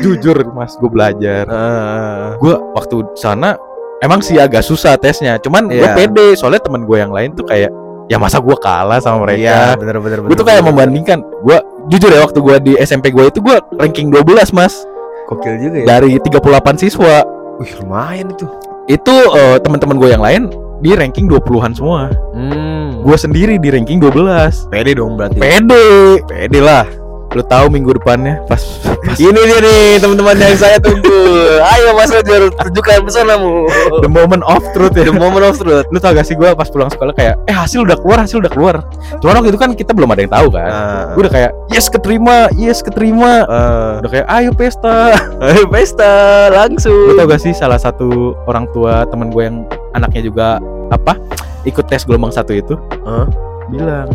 [0.00, 3.56] jujur mas gue belajar Ah, gue waktu sana
[4.00, 5.96] emang sih agak susah tesnya cuman gue Iya.
[5.96, 7.68] pede soalnya temen gue yang lain tuh kayak
[8.08, 11.56] ya masa gue kalah sama iya, mereka bener bener gue tuh kayak membandingkan gue
[11.88, 14.84] jujur ya waktu gue di SMP gue itu gue ranking 12 mas
[15.28, 15.86] kokil juga ya.
[15.96, 16.42] dari 38
[16.76, 17.24] siswa
[17.60, 18.48] Wih, lumayan itu.
[18.88, 20.42] itu eh, teman-teman gue yang lain
[20.80, 23.00] di ranking 20-an semua Hmm.
[23.00, 25.36] gue sendiri di ranking 12 pede dong berarti.
[25.36, 25.86] pede
[26.24, 26.84] pede lah
[27.30, 31.14] lu tahu minggu depannya pas, pas Ini dia nih teman-teman yang saya tunggu.
[31.62, 33.70] Ayo Mas Roger tunjukkan pesonamu.
[33.98, 35.86] the moment of truth ya The moment of truth.
[35.86, 38.50] lu tau gak sih gue pas pulang sekolah kayak eh hasil udah keluar hasil udah
[38.50, 38.74] keluar
[39.16, 41.04] cuman waktu itu kan kita belum ada yang tahu kan Ah.
[41.08, 44.02] gue udah kayak yes keterima yes keterima Ah.
[44.02, 45.14] udah kayak ayo pesta
[45.44, 46.10] Ayo pesta
[46.46, 47.14] lu langsung.
[47.14, 48.10] tau gak sih salah satu
[48.44, 49.62] orang tua temen gue yang
[49.92, 51.14] anaknya juga apa
[51.62, 53.26] ikut tes gelombang satu itu Hah?
[53.68, 54.10] bilang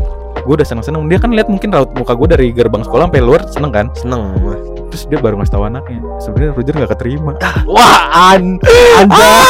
[0.45, 3.21] gue udah seneng seneng dia kan lihat mungkin raut muka gue dari gerbang sekolah sampai
[3.25, 3.89] luar seneng kan?
[3.97, 4.37] Seneng.
[4.93, 5.99] terus dia baru ngasih tahu anaknya.
[6.23, 7.33] Sebenarnya Roger nggak keterima.
[7.67, 8.61] Wah, an
[8.95, 9.35] Anda.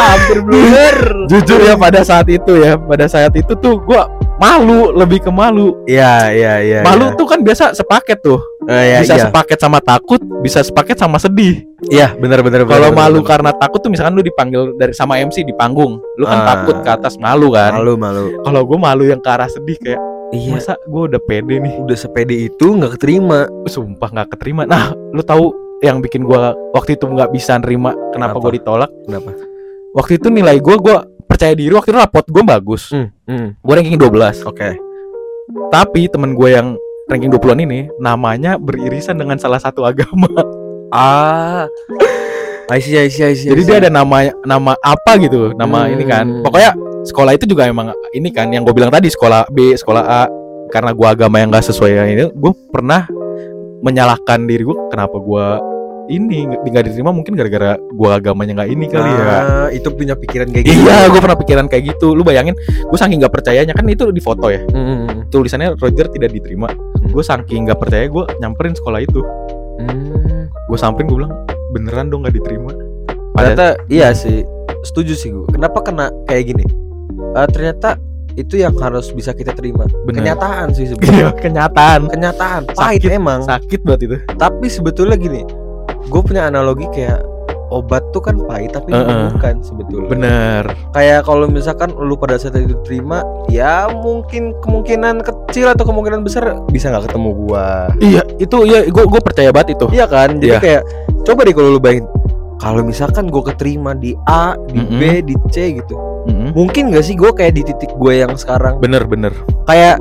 [0.00, 0.96] Hampir blunder.
[1.28, 4.02] jujur ya pada saat itu ya pada saat itu tuh gue
[4.40, 6.80] malu lebih ke malu Iya, iya, iya.
[6.80, 9.24] malu tuh kan biasa sepaket tuh Eh, iya, bisa iya.
[9.26, 13.28] sepaket sama takut bisa sepaket sama sedih Iya, benar benar kalau malu benar.
[13.28, 16.46] karena takut tuh misalkan lu dipanggil dari sama MC di panggung lu kan Ah.
[16.50, 18.32] takut ke atas malu kan malu malu.
[18.40, 20.00] kalau gue malu yang ke arah sedih kayak
[20.30, 23.50] Iya, masa gue udah pede nih udah sepede itu nggak keterima.
[23.66, 25.50] sumpah nggak keterima nah lu tahu
[25.80, 26.38] yang bikin gue
[26.70, 28.38] waktu itu nggak bisa nerima kenapa Kenapa?
[28.40, 29.30] gue ditolak Kenapa?
[29.90, 30.96] waktu itu nilai gue gue
[31.30, 33.48] percaya diri waktu itu rapot gue bagus Hmm, hmm.
[33.56, 34.74] gue ranking 12 Oke.
[35.68, 36.74] tapi temen gue yang
[37.06, 40.26] ranking 20-an ini namanya beririsan dengan salah satu agama
[40.90, 41.70] Ah.
[42.66, 43.68] I see, I see, I see, I jadi see.
[43.68, 45.94] dia ada nama nama apa gitu nama Hmm.
[45.94, 46.70] ini kan pokoknya
[47.02, 50.22] sekolah itu juga emang ini kan yang gue bilang tadi sekolah B sekolah A
[50.68, 53.06] karena gue agama yang gak sesuai yang ini gue pernah
[53.80, 55.46] menyalahkan diri gue kenapa gue
[56.10, 60.50] ini nggak diterima mungkin gara-gara gue agamanya nggak ini kali ya Ah, itu punya pikiran
[60.50, 60.82] kayak gitu.
[60.82, 62.12] Iya, gue pernah pikiran kayak gitu.
[62.12, 64.58] Lu bayangin, gue saking nggak percayanya kan itu di foto ya.
[64.66, 65.24] Hmm.
[65.28, 66.66] Tulisannya Roger tidak diterima.
[67.06, 69.22] Gue saking nggak percaya, gue nyamperin sekolah itu.
[69.78, 70.50] Hmm.
[70.66, 71.34] Gue samperin, gue bilang
[71.70, 72.74] beneran dong nggak diterima.
[73.32, 74.42] Ternyata iya sih,
[74.82, 75.46] setuju sih gue.
[75.48, 76.64] Kenapa kena kayak gini?
[77.32, 77.96] Eh, ternyata
[78.32, 79.86] itu yang harus bisa kita terima.
[80.04, 80.22] Bener.
[80.22, 81.30] Kenyataan sih Iya, sebenarnya.
[81.38, 82.00] kenyataan.
[82.08, 83.10] Kenyataan pahit Sakit.
[83.10, 83.40] emang.
[83.42, 84.16] Sakit banget itu.
[84.34, 85.42] Tapi sebetulnya gini,
[86.06, 87.20] gue punya analogi kayak
[87.70, 89.30] obat tuh kan pahit tapi Heeh.
[89.30, 90.08] bukan sebetulnya.
[90.10, 90.64] Bener.
[90.90, 96.50] Kayak kalau misalkan lu pada saat itu terima, ya mungkin kemungkinan kecil atau kemungkinan besar
[96.66, 97.86] bisa nggak ketemu gua.
[98.02, 99.86] Iya, itu iya gue gue percaya banget itu.
[99.94, 100.42] Iya kan?
[100.42, 100.58] Jadi Iya.
[100.58, 100.82] kayak
[101.22, 102.10] coba deh kalau lu bayangin
[102.58, 105.94] kalau misalkan gue keterima di A, di B, di C gitu.
[106.26, 106.52] Mm-mm.
[106.52, 109.32] Mungkin gak sih gue kayak di titik gue yang sekarang Bener bener.
[109.64, 109.96] kayak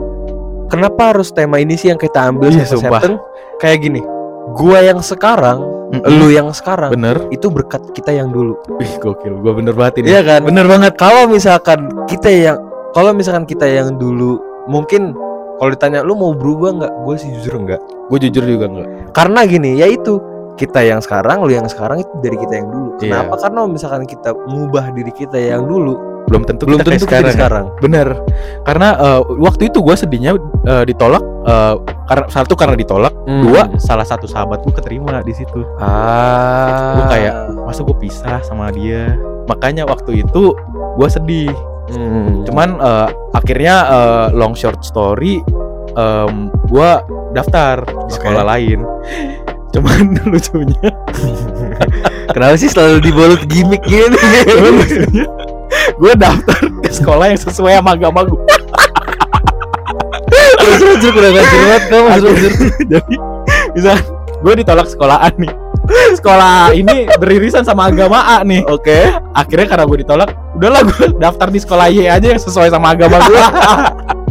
[0.67, 3.01] kenapa harus tema ini sih yang kita ambil Iya, sama sumpah.
[3.57, 4.01] Kayak gini.
[4.55, 5.59] Gua yang sekarang,
[5.89, 6.21] Mm-mm.
[6.21, 7.17] lu yang sekarang Bener.
[7.33, 8.53] itu berkat kita yang dulu.
[8.77, 9.41] Wih gokil.
[9.41, 10.13] Gue bener banget ini.
[10.13, 10.41] Iya kan?
[10.45, 10.93] Bener banget.
[11.01, 12.57] Kalau misalkan kita yang
[12.93, 14.37] kalau misalkan kita yang dulu
[14.69, 15.17] mungkin
[15.57, 16.93] kalau ditanya lu mau berubah nggak?
[17.03, 17.81] Gue sih jujur enggak.
[18.07, 18.87] Gue jujur juga nggak.
[19.17, 20.21] Karena gini, yaitu
[20.59, 22.89] kita yang sekarang, lu yang sekarang itu dari kita yang dulu.
[22.99, 23.23] Iya.
[23.23, 23.33] Kenapa?
[23.39, 25.95] Karena misalkan kita mengubah diri kita yang dulu,
[26.27, 27.33] Belum tentu belum kita tentu kita di sekarang.
[27.33, 27.65] sekarang.
[27.81, 28.07] Bener,
[28.61, 30.35] karena eh, waktu itu gue sedihnya
[30.67, 33.45] eh, ditolak eh, karena satu karena ditolak, Hmm.
[33.45, 35.61] dua salah satu sahabat gue keterima di situ.
[35.79, 36.97] Ah.
[36.99, 39.13] Gua kayak, Masa gue pisah sama dia?
[39.45, 40.53] Makanya waktu itu
[40.97, 41.53] gue sedih.
[41.89, 42.41] Hmm.
[42.45, 45.41] Cuman eh, akhirnya eh, long short story,
[45.93, 46.89] em, gue
[47.31, 48.81] daftar di sekolah lain.
[49.69, 50.89] Cuman lucunya,
[52.33, 54.17] Kenapa sih selalu dibalut gimmick gini?
[54.49, 55.25] cuman lucunya,
[55.97, 58.41] gue daftar ke sekolah yang sesuai sama agama gue.
[61.09, 62.07] Kurang banget kamu
[62.89, 63.15] Jadi
[63.77, 63.93] bisa
[64.41, 65.68] gue ditolak sekolah A nih.
[65.89, 68.65] Sekolah ini beririsan sama agama A nih.
[68.69, 69.09] Oke.
[69.33, 73.17] Akhirnya karena gue ditolak, udahlah gue daftar di sekolah Y aja yang sesuai sama agama
[73.25, 73.39] gue.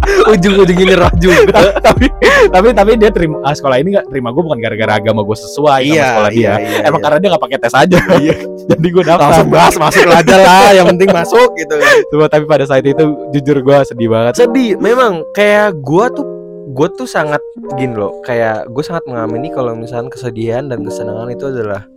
[0.09, 1.77] Ujung-ujungnya nyerah juga.
[1.85, 2.09] tapi
[2.49, 5.85] tapi tapi dia terima ah, sekolah ini gak terima gue bukan gara-gara agama gue sesuai
[5.85, 6.55] sama sekolah dia.
[6.87, 7.99] Emang karena dia gak pakai tes aja.
[8.71, 9.29] Jadi gue daftar.
[9.33, 11.77] langsung bahas masuk aja lah, yang penting masuk gitu.
[12.13, 14.33] Cuma tapi pada saat itu jujur gue sedih banget.
[14.37, 16.38] Sedih, memang kayak gua tuh
[16.69, 17.41] gua tuh sangat
[17.81, 21.89] gini loh, kayak gue sangat mengamini kalau misalnya kesedihan dan kesenangan itu adalah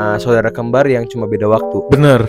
[0.00, 1.84] uh, saudara kembar yang cuma beda waktu.
[1.92, 2.24] Bener.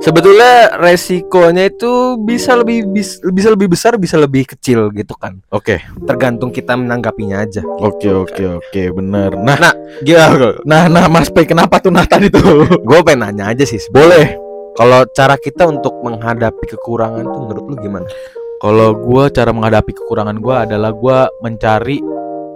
[0.00, 5.36] Sebetulnya resikonya itu bisa lebih bis- bisa lebih besar, bisa lebih kecil gitu kan.
[5.52, 5.84] Oke.
[6.08, 7.60] Tergantung kita menanggapinya aja.
[7.60, 9.36] Oke oke oke bener.
[9.36, 9.60] Nah
[10.00, 12.64] Gila, nah nah Mas P kenapa tuh nah tadi tuh?
[12.88, 13.76] gue pengen nanya aja sih.
[13.92, 14.40] Boleh.
[14.72, 18.08] Kalau cara kita untuk menghadapi kekurangan tuh menurut lu gimana?
[18.60, 21.96] Kalau gue cara menghadapi kekurangan gue adalah gue mencari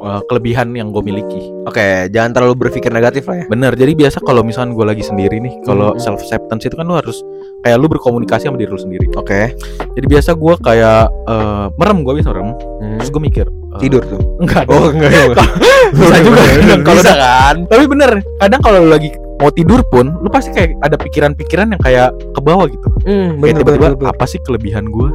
[0.04, 1.40] uh, kelebihan yang gue miliki.
[1.64, 3.44] Oke, jangan terlalu berpikir negatif lah ya.
[3.48, 3.72] Bener.
[3.72, 6.00] Jadi biasa kalau misalkan gue lagi sendiri nih, kalau Hmm.
[6.04, 7.24] self acceptance itu kan lu harus
[7.64, 9.08] kayak lu berkomunikasi sama diri lu sendiri.
[9.16, 9.56] Oke.
[9.96, 12.52] Jadi biasa gue kayak uh, merem, gue bisa merem.
[12.52, 13.00] Hmm.
[13.00, 14.20] Terus gue mikir uh, Tidur tuh.
[14.44, 14.68] Enggak.
[14.68, 15.24] Oh, enggak ya.
[15.96, 16.42] bisa juga.
[16.86, 17.56] Kalau kan?
[17.64, 18.12] Tapi bener.
[18.44, 19.08] Kadang kalau lu lagi
[19.44, 22.88] mau tidur pun, lu pasti kayak ada pikiran-pikiran yang kayak ke bawah gitu.
[23.04, 24.10] Kayak bener, tiba-tiba bener, bener.
[24.10, 25.08] apa sih kelebihan gue?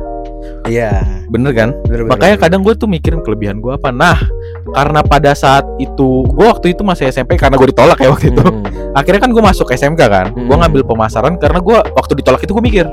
[0.69, 1.01] Iya.
[1.27, 1.69] Bener kan?
[1.83, 2.43] Bener, bener, Makanya bener.
[2.45, 3.89] kadang gue tuh mikirin kelebihan gue apa.
[3.89, 4.21] Nah,
[4.69, 8.43] karena pada saat itu gue waktu itu masih SMP karena gue ditolak ya waktu itu.
[8.43, 8.93] Hmm.
[8.93, 10.25] Akhirnya kan gue masuk SMK kan.
[10.31, 10.61] Gue Hmm.
[10.61, 12.85] ngambil pemasaran karena gue waktu ditolak itu gue mikir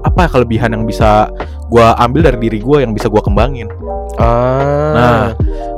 [0.00, 1.28] apa kelebihan yang bisa
[1.68, 3.68] gue ambil dari diri gue yang bisa gue kembangin.
[4.14, 4.94] Ah.
[4.94, 5.22] Nah,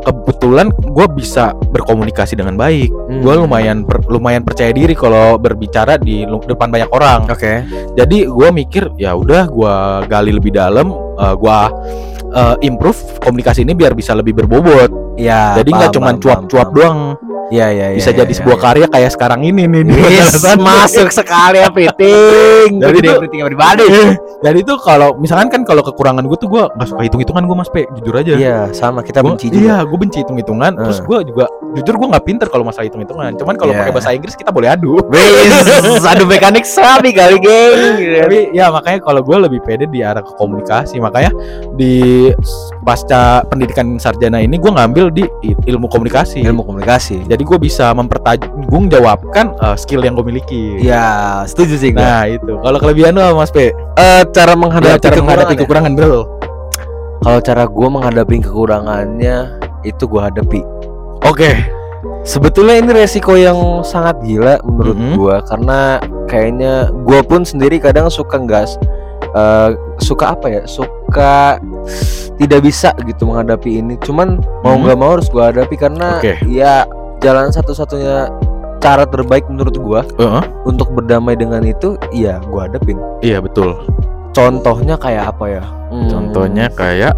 [0.05, 2.91] kebetulan gue bisa berkomunikasi dengan baik.
[2.93, 3.23] Hmm.
[3.25, 7.27] Gue lumayan per- lumayan percaya diri kalau berbicara di depan banyak orang.
[7.31, 7.65] Oke.
[7.97, 9.75] Jadi gue mikir ya udah gue
[10.11, 11.59] gali lebih dalam, uh, gue
[12.35, 15.17] uh, improve komunikasi ini biar bisa lebih berbobot.
[15.17, 15.57] Ya.
[15.57, 17.99] Jadi nggak cuma cuap-cuap doang, Iya, iya, iya.
[17.99, 18.65] bisa iya, jadi iya, sebuah iya.
[18.67, 19.83] karya kayak sekarang ini nih.
[20.11, 22.71] Yes, masuk sekali ya Piting.
[22.83, 22.99] Jadi
[23.47, 23.87] pribadi.
[24.47, 27.69] Jadi tuh kalau misalkan kan kalau kekurangan gue tuh gue nggak suka hitung-hitungan gue mas
[27.69, 28.33] Pe, jujur aja.
[28.33, 29.61] Iya, sama kita Gua- benci juga.
[29.61, 30.73] Iya, gue benci hitung-hitungan.
[30.77, 31.05] Terus Eh.
[31.05, 33.35] gue juga jujur gue nggak pinter kalau masalah hitung-hitungan.
[33.37, 33.81] Cuman kalau Iya.
[33.83, 34.97] pakai bahasa Inggris kita boleh adu.
[36.07, 38.23] Aduh mekanik sapi kali, geng.
[38.23, 40.97] Tapi ya makanya kalau gue lebih pede di arah ke komunikasi.
[40.99, 41.31] Makanya
[41.75, 42.29] di
[42.81, 45.25] pasca pendidikan sarjana ini gue ngambil di
[45.67, 46.41] ilmu komunikasi.
[46.41, 47.27] ilmu komunikasi.
[47.27, 50.79] Jadi gue bisa mempertanggungjawabkan uh, skill yang gue miliki.
[50.81, 52.01] Iya, setuju sih gue.
[52.01, 52.53] Nah itu.
[52.57, 56.23] Kalau kelebihan lo Mas P, Eh, cara ya, menghadapi cara menghadapi kekurangan kekurangan bro.
[57.21, 59.37] Kalau cara gue menghadapi kekurangannya
[59.83, 60.61] itu gue hadapi.
[61.27, 61.53] Oke.
[62.23, 65.15] Sebetulnya ini resiko yang sangat gila menurut Mhm.
[65.15, 68.67] gua karena kayaknya gua pun sendiri kadang suka nggak
[69.31, 69.71] eh,
[70.03, 71.63] suka apa ya suka
[72.35, 73.95] tidak bisa gitu menghadapi ini.
[74.03, 74.83] Cuman mau Mhm.
[74.83, 76.35] nggak mau harus gua hadapi karena Oke.
[76.51, 76.83] ya
[77.23, 78.27] jalan satu-satunya
[78.83, 80.43] cara terbaik menurut gua Heeh.
[80.67, 82.99] untuk berdamai dengan itu ya gua hadapin.
[83.23, 83.87] Iya betul.
[84.37, 85.65] Contohnya kayak apa ya?
[85.89, 87.17] Hmm, Contohnya kayak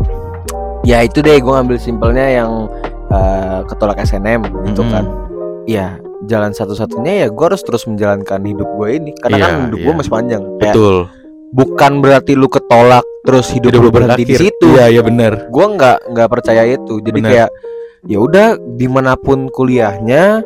[0.87, 2.70] ya itu deh gua ngambil simpelnya yang
[3.11, 4.92] eh, ketolak SNM gitu Mm-mm.
[4.94, 5.04] kan
[5.66, 9.78] ya jalan satu-satunya ya gue harus terus menjalankan hidup gue ini karena Iya, kan hidup
[9.78, 9.85] iya.
[9.85, 10.96] gue masih panjang Kayak betul.
[11.50, 15.33] bukan berarti lu ketolak terus hidup, Hidup lu berhenti di situ Iya iya benar.
[15.46, 17.31] gue nggak nggak percaya itu jadi Bener.
[17.31, 17.48] kayak
[18.04, 20.40] ya udah di mana pun kuliahnya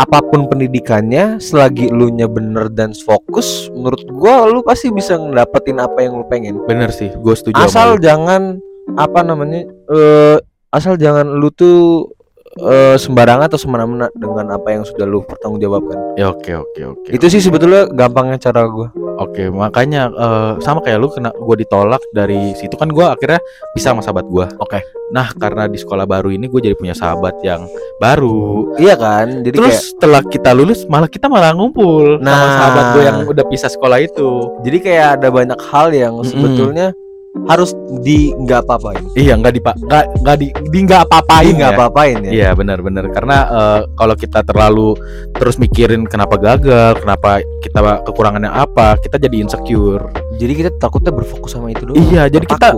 [0.00, 5.76] apa pun pendidikannya selagi lu nya bener dan fokus menurut gue lu pasti bisa ngedapetin
[5.76, 7.60] apa yang lu pengen Bener sih, gue setuju.
[7.60, 8.56] asal jangan
[8.96, 10.38] apa namanya eh
[10.72, 12.08] asal jangan lu tuh
[12.58, 17.08] eh, sembarangan atau semena-mena dengan apa yang sudah lu pertanggungjawabkan ya oke oke oke.
[17.08, 22.00] itu sih sebetulnya gampangnya cara gua Oke, makanya eh, sama kayak lu kena gue ditolak
[22.10, 23.38] dari situ kan gue akhirnya
[23.76, 24.46] bisa sama sahabat gue.
[24.58, 24.80] Oke.
[25.12, 27.68] Nah karena di sekolah baru ini gue jadi punya sahabat yang
[28.00, 28.72] baru.
[28.80, 32.50] iya kan jadi Terus kayak setelah kita lulus malah kita malah ngumpul sama Nah.
[32.56, 34.30] sahabat gue yang udah pisah sekolah itu.
[34.64, 36.96] jadi kayak ada banyak hal yang sebetulnya
[37.42, 41.70] harus di nggak apa-apain Iya nggak dipa nggak nggak di di nggak apa-apain Di nggak
[41.70, 41.74] ya.
[41.74, 44.92] apa-apain ya Iya benar-benar karena eh, kalau kita terlalu
[45.32, 50.12] terus mikirin kenapa gagal, kenapa kita kekurangannya apa, kita jadi insecure.
[50.36, 52.68] jadi kita takutnya berfokus sama itu doang Iya, jadi kita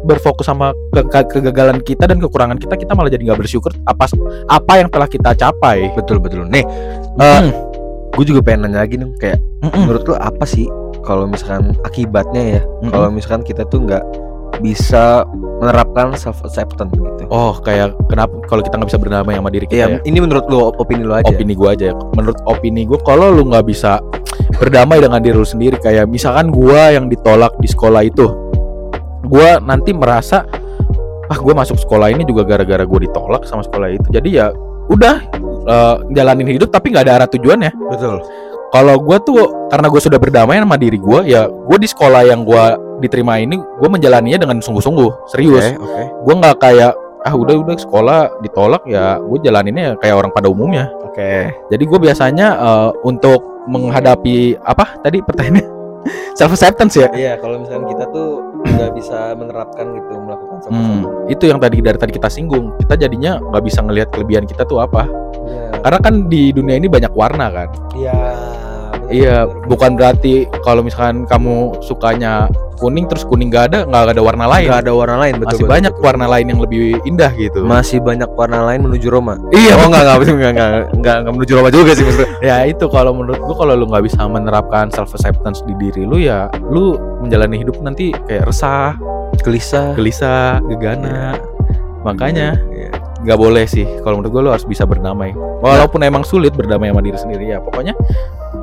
[0.00, 4.10] berfokus sama ke- ke- kegagalan kita dan kekurangan kita, kita malah jadi nggak bersyukur apa
[4.48, 5.92] apa yang telah kita capai.
[5.92, 6.66] betul betul nih
[7.12, 7.52] Mm.
[8.10, 9.86] gue juga pengen nanya lagi dong kayak Mm-mm.
[9.86, 10.66] menurut lu apa sih
[11.02, 12.90] kalau misalkan akibatnya ya Mm-mm.
[12.92, 14.04] kalau misalkan kita tuh nggak
[14.60, 15.24] bisa
[15.62, 19.76] menerapkan self acceptance gitu Oh, kayak kenapa kalau kita nggak bisa berdamai sama diri kita
[19.78, 19.98] Iya, ya?
[20.02, 21.30] ini menurut lu opini lu aja.
[21.30, 21.84] Opini gue aja.
[21.90, 21.94] ya.
[22.18, 24.02] Menurut opini gue, kalau lu nggak bisa
[24.58, 28.26] berdamai dengan diri lu sendiri, kayak misalkan gua yang ditolak di sekolah itu,
[29.30, 30.42] gua nanti merasa
[31.30, 34.10] ah gue masuk sekolah ini juga gara-gara gue ditolak sama sekolah itu.
[34.10, 34.50] Jadi ya
[34.90, 35.14] udah
[35.70, 37.70] eh, jalanin hidup tapi nggak ada arah tujuannya.
[37.94, 38.18] Betul.
[38.70, 42.46] Kalau gue tuh karena gue sudah berdamai sama diri gue ya gue di sekolah yang
[42.46, 42.64] gue
[43.02, 45.74] diterima ini gue menjalaninya dengan sungguh-sungguh serius.
[45.74, 46.02] Oke, oke.
[46.26, 50.88] gue nggak kayak ah udah udah sekolah ditolak ya gue jalaninnya kayak orang pada umumnya.
[51.10, 51.50] Oke.
[51.66, 55.66] jadi gue biasanya eh, untuk menghadapi apa tadi pertanyaannya?
[56.38, 57.12] Self acceptance ya?
[57.12, 61.84] Iya, kalau misalkan kita tuh nggak bisa menerapkan gitu melakukan self Hmm, itu yang tadi
[61.84, 62.72] dari tadi kita singgung.
[62.80, 65.04] Kita jadinya nggak bisa ngelihat kelebihan kita tuh apa
[65.50, 65.82] Iya.
[65.82, 68.14] karena kan di dunia ini banyak warna kan Iya.
[68.14, 68.58] benar,
[69.10, 72.46] Iya, bukan berarti kalau misalkan kamu sukanya
[72.78, 74.70] kuning terus kuning gak ada, nggak ada warna lain.
[74.70, 75.46] Nggak ada warna lain betul.
[75.50, 76.06] Masih betul, banyak betul.
[76.06, 77.58] warna lain yang lebih indah gitu.
[77.66, 79.34] Masih banyak warna lain menuju Roma.
[79.50, 82.30] iya, Oh enggak enggak enggak enggak enggak enggak menuju Roma juga sih maksudnya.
[82.38, 86.22] ya itu kalau menurut gua kalau lu nggak bisa menerapkan self acceptance di diri lu
[86.22, 88.94] ya, lu menjalani hidup nanti kayak resah,
[89.42, 89.98] Gelisah.
[89.98, 91.34] gelisah, gegana.
[92.00, 92.94] Makanya Iya.
[93.20, 95.30] Nggak boleh sih kalau menurut gue lu harus bisa berdamai
[95.60, 97.92] walaupun emang sulit berdamai sama diri sendiri ya pokoknya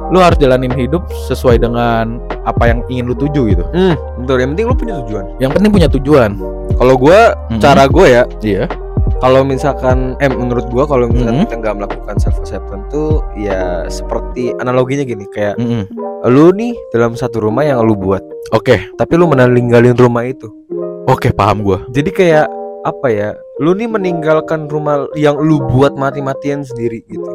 [0.08, 4.38] lu harus jalanin hidup sesuai dengan apa yang ingin lu tuju gitu Hmm, betul.
[4.38, 5.26] Yang penting lu punya tujuan.
[5.38, 6.32] yang penting punya tujuan
[6.74, 7.60] Kalau gua Mhm.
[7.60, 8.64] cara gue ya, iya
[9.18, 11.44] kalau misalkan eh menurut gua kalau misalkan Mhm.
[11.44, 15.90] kita nggak melakukan self acceptance tuh ya seperti analoginya gini kayak Mm-mm.
[16.28, 20.46] lu nih dalam satu rumah yang lu buat, oke tapi lu meninggalin rumah itu.
[21.06, 22.46] oke paham gue Jadi kayak
[22.88, 23.30] apa ya?
[23.58, 27.28] Lu nih meninggalkan rumah yang lu buat mati-matian sendiri gitu.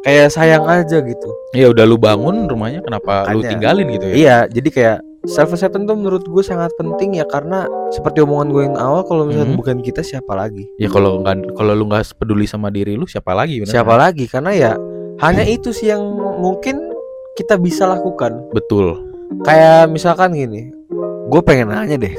[0.00, 1.28] Kayak sayang aja gitu.
[1.50, 3.50] ya udah lu bangun rumahnya kenapa lu Makanya.
[3.50, 7.66] tinggalin gitu ya Iya, jadi kayak self acceptance tuh menurut gue sangat penting ya karena
[7.90, 9.58] seperti omongan gue yang awal kalau misalnya Mhm.
[9.58, 10.64] bukan kita siapa lagi?
[10.76, 14.00] ya kalau nggak kalau lu nggak peduli sama diri lu siapa lagi bener Siapa kan?
[14.00, 14.24] lagi?
[14.24, 14.72] Karena ya
[15.20, 16.00] hanya itu sih yang
[16.38, 16.80] mungkin
[17.34, 18.40] kita bisa lakukan.
[18.50, 18.96] betul
[19.42, 20.70] Kayak misalkan gini,
[21.26, 22.14] gue pengen nanya deh.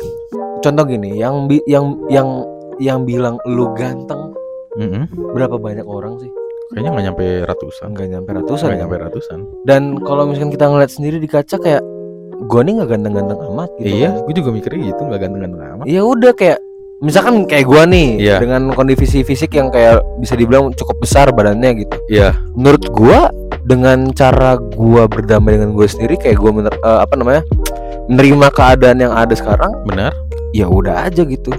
[0.62, 2.46] Contoh gini, yang bi- yang yang
[2.78, 4.34] yang bilang lu ganteng
[4.74, 5.04] Mm-mm.
[5.34, 6.30] berapa banyak orang sih?
[6.72, 8.64] kayaknya nggak nyampe ratusan Enggak nyampe ratusan.
[8.64, 8.80] nggak ya?
[8.80, 11.84] nyampe ratusan Dan kalau misalkan kita ngeliat sendiri di kaca kayak
[12.42, 13.92] gue nih nggak ganteng-ganteng amat gitu.
[13.92, 16.60] iya gue juga mikirnya gitu nggak ganteng-ganteng amat Ya udah kayak
[17.02, 18.38] misalkan kayak gua nih Iya.
[18.40, 21.98] dengan kondisi fisik yang kayak bisa dibilang cukup besar badannya gitu.
[22.08, 23.28] iya Menurut gua
[23.62, 27.44] dengan cara gua berdamai dengan gue sendiri kayak gua mener, eh, apa namanya?
[28.04, 30.12] menerima keadaan yang ada sekarang, benar
[30.52, 31.52] ya udah aja gitu.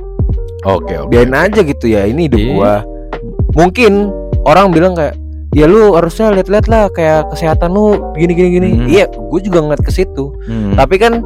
[0.63, 2.53] oke oke Biarin aja gitu ya, ini hidup Iya.
[2.53, 2.75] gua.
[3.53, 3.93] Mungkin
[4.43, 5.19] orang bilang kayak
[5.51, 8.69] ya lu harusnya lihat-lihat lah kayak kesehatan lu gini gini gini.
[8.71, 8.87] Hmm.
[8.87, 10.33] Iya, gue juga ngeliat ke situ.
[10.45, 10.73] Hmm.
[10.73, 11.21] Tapi kan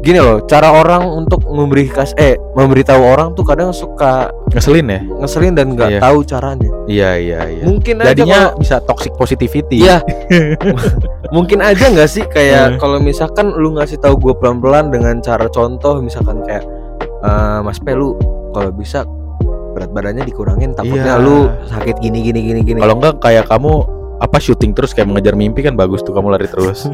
[0.00, 5.00] gini loh, cara orang untuk memberi kas eh memberitahu orang tuh kadang suka ngeselin ya
[5.20, 6.00] ngeselin dan nggak Iya.
[6.00, 6.70] tahu caranya.
[6.88, 10.00] iya iya iya Mungkin aja jadinya kalau- bisa toxic positivity Iya.
[11.36, 16.00] mungkin aja nggak sih kayak kalau misalkan lu ngasih tahu gue pelan-pelan dengan cara contoh
[16.00, 16.64] misalkan kayak
[17.20, 18.16] eh, Mas P lu
[18.50, 19.04] kalau bisa
[19.70, 21.22] berat badannya dikurangin takutnya Iya.
[21.22, 22.78] lu sakit gini gini gini gini.
[22.78, 23.86] kalau enggak kayak kamu
[24.18, 26.84] apa syuting terus kayak mengejar mimpi kan bagus tuh kamu lari terus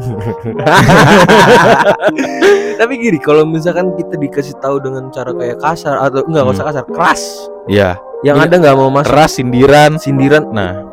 [2.77, 6.65] Tapi gini, kalau misalkan kita dikasih tahu dengan cara kayak kasar atau enggak nggak usah
[6.65, 7.21] kasar, keras.
[7.65, 10.43] Iya Yang ada nggak mau masuk keras sindiran sindiran.
[10.47, 10.85] nah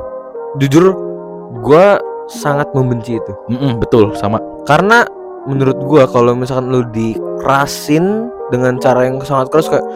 [0.57, 0.97] Jujur,
[1.61, 3.33] gua sangat membenci itu.
[3.49, 5.05] mm-mm, betul sama Karena
[5.45, 9.87] menurut gua kalau misalkan lu dikerasin dengan cara yang sangat keras kayak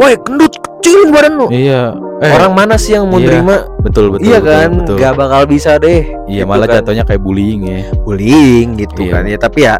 [0.00, 1.46] Woi gendut kecilin badan lu.
[1.52, 1.92] Iya.
[2.24, 3.68] Eh, Orang mana sih yang mau iya, nerima?
[3.84, 4.70] Betul betul Iya betul, kan?
[4.80, 4.96] betul.
[4.98, 6.02] Gak bakal bisa deh.
[6.26, 6.74] Iya gitu malah kan.
[6.80, 7.80] jatuhnya kayak bullying ya.
[8.02, 9.12] Bullying gitu Iya.
[9.12, 9.22] kan.
[9.28, 9.74] Ya Tapi ya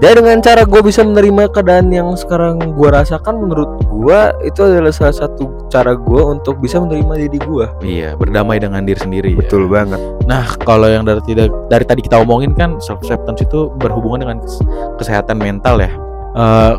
[0.00, 4.88] Ya dengan cara gue bisa menerima keadaan yang sekarang gue rasakan Menurut gue itu adalah
[4.96, 9.44] salah satu cara gue untuk bisa menerima diri gue iya berdamai dengan diri sendiri ya.
[9.68, 10.00] banget.
[10.24, 14.36] Nah kalau yang dari tidak dari tadi kita omongin kan self acceptance itu berhubungan dengan
[14.40, 14.64] kes-
[14.96, 15.92] kesehatan mental ya
[16.30, 16.74] Eh,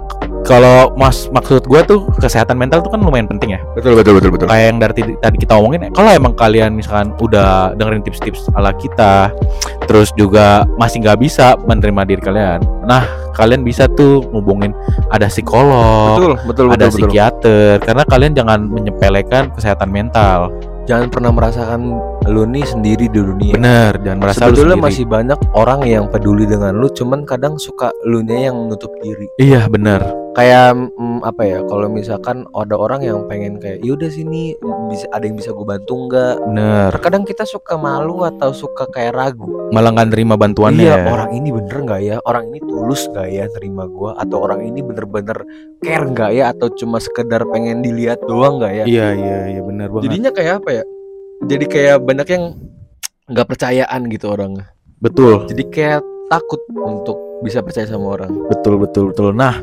[0.48, 3.60] kalau mas maksud gua tuh kesehatan mental tuh kan lumayan penting ya.
[3.76, 4.48] Betul betul betul betul.
[4.48, 8.72] Kayak yang dari tadi, tadi kita omongin kalau emang kalian misalkan udah dengerin tips-tips ala
[8.74, 9.30] kita
[9.92, 13.04] terus juga masih nggak bisa menerima diri kalian nah
[13.36, 14.72] kalian bisa tuh ngubungin
[15.12, 16.96] ada psikolog Betul betul ada betul, betul.
[16.96, 20.52] psikiater karena kalian jangan menyepelekan kesehatan mental.
[20.90, 21.82] Jangan pernah merasakan
[22.30, 23.58] lu nih sendiri di dunia.
[23.58, 24.88] Bener jangan merasa lu Sebetulnya sendiri.
[24.94, 29.26] masih banyak orang yang peduli dengan lu Cuman kadang suka lu nya yang menutup diri.
[29.42, 30.06] Iya bener.
[30.32, 34.56] Kayak mm, apa ya kalau misalkan ada orang yang pengen kayak yaudah sini
[34.88, 36.36] bisa ada yang bisa gue bantu nggak?
[36.46, 36.90] Bener.
[36.94, 39.50] Terkadang kita suka malu atau suka kayak ragu.
[39.74, 42.16] Malah nggak nerima bantuannya iya orang ini bener nggak ya?
[42.24, 45.42] Orang ini tulus nggak ya nerima gue atau orang ini bener-bener
[45.82, 46.54] care nggak ya?
[46.54, 48.86] Atau cuma sekedar pengen dilihat doang nggak ya?
[48.86, 50.06] Iya iya iya bener banget.
[50.06, 50.84] Jadinya kayak apa ya
[51.46, 52.44] jadi kayak banyak yang
[53.32, 54.62] nggak percayaan gitu orang
[55.02, 55.50] betul.
[55.50, 58.32] Jadi kayak takut untuk bisa percaya sama orang.
[58.48, 59.34] Betul betul betul.
[59.34, 59.60] Nah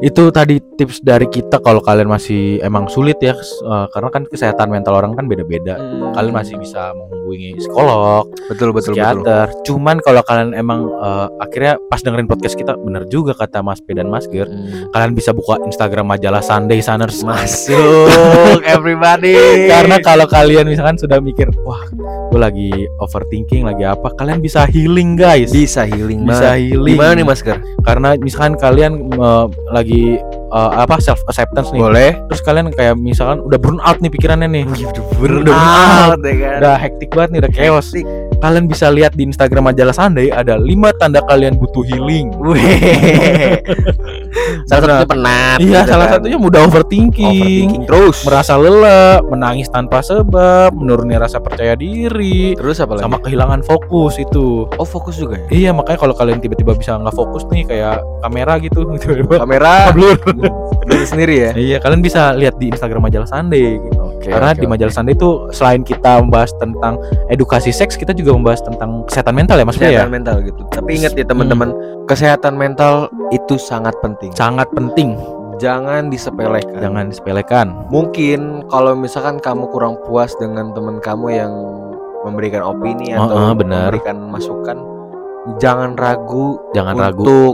[0.00, 4.72] itu tadi tips dari kita kalau kalian masih emang sulit ya eh, karena kan kesehatan
[4.72, 5.78] mental orang kan beda-beda.
[6.16, 6.90] Kalian masih bisa
[7.24, 8.92] menghubungi psikolog betul betul betul.
[8.92, 9.46] psikiater.
[9.64, 13.92] Cuman kalau kalian emang eh, akhirnya pas dengerin podcast kita bener juga kata Mas P
[13.92, 14.92] dan Mas Ger Hmm.
[14.92, 17.24] kalian bisa buka Instagram majalah Sunday Sunners.
[17.24, 19.34] Masuk everybody.
[19.66, 21.80] Karena kalau kalian misalkan sudah mikir wah
[22.28, 25.48] gue lagi overthinking lagi apa kalian bisa healing guys.
[25.48, 26.94] Bisa healing bisa bisa healing.
[26.94, 30.18] Gimana nih masker karena misalkan kalian eh, lagi
[30.50, 31.80] eh, apa self acceptance nih.
[31.80, 32.10] Boleh.
[32.28, 34.64] Terus kalian kayak misalkan udah burn out nih pikirannya nih.
[35.16, 36.18] Burn Udah burn out.
[36.20, 36.58] ya kan?
[36.60, 37.88] Udah hektik banget nih udah chaos.
[38.44, 42.28] kalian bisa lihat di Instagram majalah Sunday ada lima tanda kalian butuh healing.
[44.68, 46.14] Salah satunya penat iya gitu salah kan.
[46.18, 48.16] satunya mudah overthinking, overthinking terus.
[48.24, 53.04] Merasa lelah menangis tanpa sebab menurunnya rasa percaya diri terus apa lagi?
[53.04, 54.68] sama kehilangan fokus itu.
[54.76, 55.46] Oh fokus juga ya?
[55.52, 59.74] Iya makanya kalau kalian tiba-tiba bisa nggak fokus nih kayak kamera gitu tiba-tiba kamera.
[59.96, 60.16] Blur.
[60.84, 61.50] Diri sendiri ya?
[61.54, 64.03] Iya kalian bisa lihat di Instagram majalah Sunday gitu.
[64.24, 64.32] Oke.
[64.32, 66.96] Karena oke, di majalah Sunday itu selain kita membahas tentang
[67.28, 70.00] edukasi seks, kita juga membahas tentang kesehatan mental ya Mas Bey ya.
[70.00, 70.62] kesehatan mental gitu.
[70.72, 71.68] Tapi ingat ya teman-teman,
[72.08, 74.32] kesehatan mental itu sangat penting.
[74.32, 75.20] Sangat penting,
[75.60, 76.80] Jangan disepelekan.
[76.80, 77.66] jangan disepelekan.
[77.92, 81.52] Mungkin kalau misalkan kamu kurang puas dengan teman kamu yang
[82.24, 83.92] memberikan opini atau oh, benar.
[83.92, 84.80] memberikan masukan,
[85.60, 87.52] jangan ragu Jangan ragu.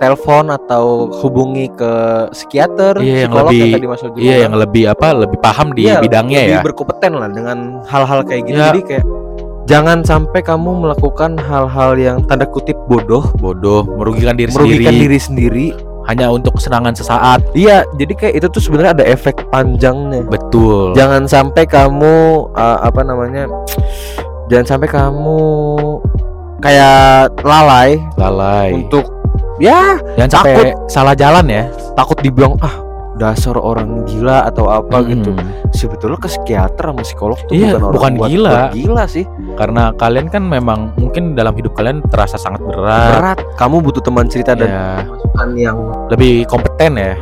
[0.00, 1.92] Telepon atau hubungi ke
[2.32, 5.08] psikiater, Iya, yang lebih- yang tadi Mas Oji Iya, yang lebih apa?
[5.12, 6.62] Lebih paham di Iya, bidangnya lebih ya.
[6.64, 8.56] berkompeten lah dengan hal-hal kayak gitu.
[8.56, 8.72] Ya.
[8.72, 9.04] Jadi kayak
[9.68, 15.18] jangan sampai kamu melakukan hal-hal yang tanda kutip bodoh, Bodoh, merugikan diri merugikan sendiri diri
[15.20, 15.66] sendiri.
[16.00, 17.44] hanya untuk kesenangan sesaat.
[17.54, 20.26] Iya, jadi kayak itu tuh sebenarnya ada efek panjangnya.
[20.26, 20.96] Betul.
[20.96, 22.14] Jangan sampai kamu
[22.50, 23.46] uh, apa namanya?
[24.50, 25.38] Jangan sampai kamu
[26.58, 28.74] kayak lalai Lalai.
[28.74, 29.06] untuk
[29.60, 31.68] ya Jangan sampai salah jalan ya.
[31.92, 32.72] takut dibilang ah
[33.14, 35.28] dasar orang gila atau apa gitu.
[35.30, 35.68] Mm-mm.
[35.70, 38.50] Sebetulnya ke psikiater sama psikolog tuh Iya, bukan orang bukan buat- gila.
[38.50, 39.24] buat gila sih.
[39.54, 43.12] Karena kalian kan memang mungkin dalam hidup kalian terasa sangat berat.
[43.14, 43.38] Berat.
[43.54, 45.76] Kamu butuh teman cerita dan Ya, masukan yang
[46.08, 47.12] lebih kompeten ya.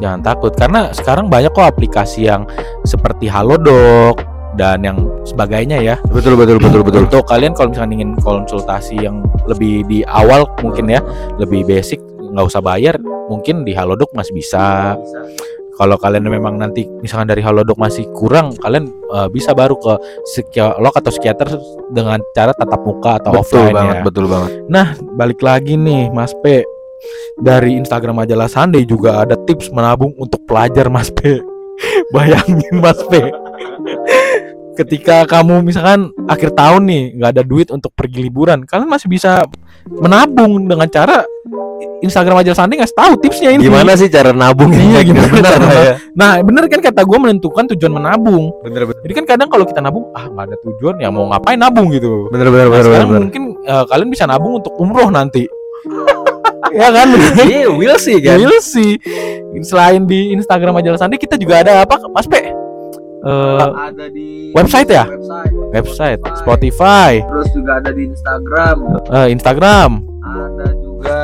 [0.00, 2.48] Jangan takut karena sekarang banyak kok aplikasi yang
[2.82, 4.16] seperti Halodoc
[4.58, 5.96] dan yang sebagainya ya.
[6.10, 7.02] betul betul betul betul.
[7.06, 11.00] Untuk kalian kalau misalnya ingin konsultasi yang lebih di awal mungkin ya,
[11.38, 12.94] lebih basic nggak usah bayar,
[13.26, 14.94] mungkin di Halodoc masih bisa.
[15.80, 19.96] Kalau kalian memang nanti misalkan dari Halodoc masih kurang, kalian eh, bisa baru ke
[20.28, 21.48] psikolog atau psikiater
[21.88, 24.02] dengan cara tatap muka atau Betul offline banget, ya.
[24.04, 24.50] betul banget.
[24.68, 24.86] Nah,
[25.16, 26.60] balik lagi nih Mas P.
[27.40, 31.40] Dari Instagram majalah Sunday juga ada tips menabung untuk pelajar Mas P.
[32.14, 33.24] Bayangin Mas P.
[34.80, 39.44] Ketika kamu misalkan akhir tahun nih nggak ada duit untuk pergi liburan, kalian masih bisa
[39.92, 41.20] menabung dengan cara
[42.00, 43.68] Instagram majalah Sunday ngasih tahu tipsnya ini.
[43.68, 45.94] Gimana sih cara nabung Iya, gimana Benar cara ya.
[46.16, 48.48] Nah, bener kan kata gue menentukan tujuan menabung.
[48.64, 51.60] Bener bener Jadi kan kadang kalau kita nabung, ah nggak ada tujuan, ya mau ngapain
[51.60, 52.32] nabung gitu.
[52.32, 53.22] bener bener Nah, bener sekarang bener.
[53.28, 55.44] mungkin eh, kalian bisa nabung untuk umroh nanti.
[56.80, 57.08] ya kan?
[57.44, 58.40] Iya, will sih kan.
[58.40, 58.96] We'll see.
[59.60, 62.38] Selain di Instagram majalah Sandi, kita juga ada apa, Mas P?
[63.20, 65.04] Eh, ada di website ya?
[65.04, 65.52] Website.
[65.76, 68.76] website, Spotify, Terus juga ada di Instagram.
[69.12, 69.90] eh, Instagram,
[70.24, 71.20] Ada juga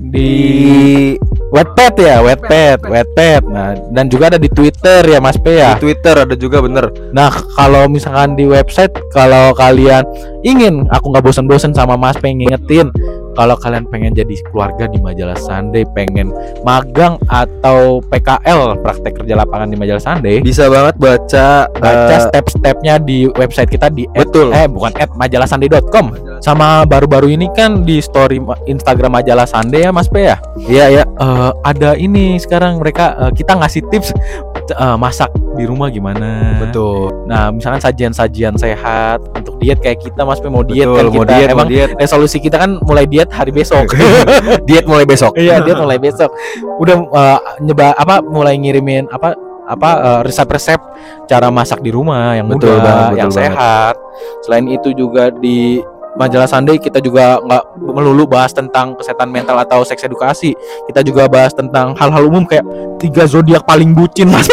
[0.00, 0.32] di
[1.50, 3.42] Wattpad ya, Wattpad, Wattpad.
[3.50, 5.74] Nah, dan juga ada di Twitter ya, Mas P ya.
[5.74, 6.86] di Twitter ada juga bener.
[7.10, 7.26] Nah,
[7.58, 10.06] kalau misalkan di website, kalau kalian
[10.46, 12.94] ingin, aku nggak bosan-bosan sama Mas pengen ngingetin,
[13.40, 16.28] kalau kalian pengen jadi keluarga di majalah Sunday, pengen
[16.60, 23.00] magang atau PKL praktek kerja lapangan di majalah Sunday, Bisa banget baca baca eh, step-stepnya
[23.00, 24.52] di website kita di at- betul.
[24.52, 30.08] eh bukan at majalahsunday.com sama baru-baru ini kan di story Instagram majalah Sunday ya Mas
[30.08, 31.04] P ya Iya ya.
[31.04, 34.16] Eh, ada ini sekarang mereka eh, kita ngasih tips
[34.70, 37.12] eh, masak di rumah gimana Betul.
[37.26, 41.14] Nah, misalkan sajian-sajian sehat untuk diet kayak kita Mas P mau diet Betul, kan mau
[41.20, 41.90] kita diet, mau emang diet.
[41.94, 43.92] resolusi kita kan mulai diet hari besok.
[44.68, 45.36] diet mulai besok.
[45.36, 46.32] iya, diet mulai besok.
[46.78, 49.36] Udah eh, nyoba apa mulai ngirimin apa
[49.70, 49.90] apa
[50.26, 50.82] resep-resep
[51.30, 53.38] cara masak di rumah yang Betul mudah, banget, betul yang banget.
[53.54, 53.94] sehat.
[54.42, 55.78] Selain itu juga di
[56.20, 60.52] majalah Sunday kita juga nggak melulu bahas tentang kesehatan mental atau seks edukasi.
[60.84, 62.68] Kita juga bahas tentang hal-hal umum kayak
[63.00, 64.44] tiga zodiak paling bucin Mas.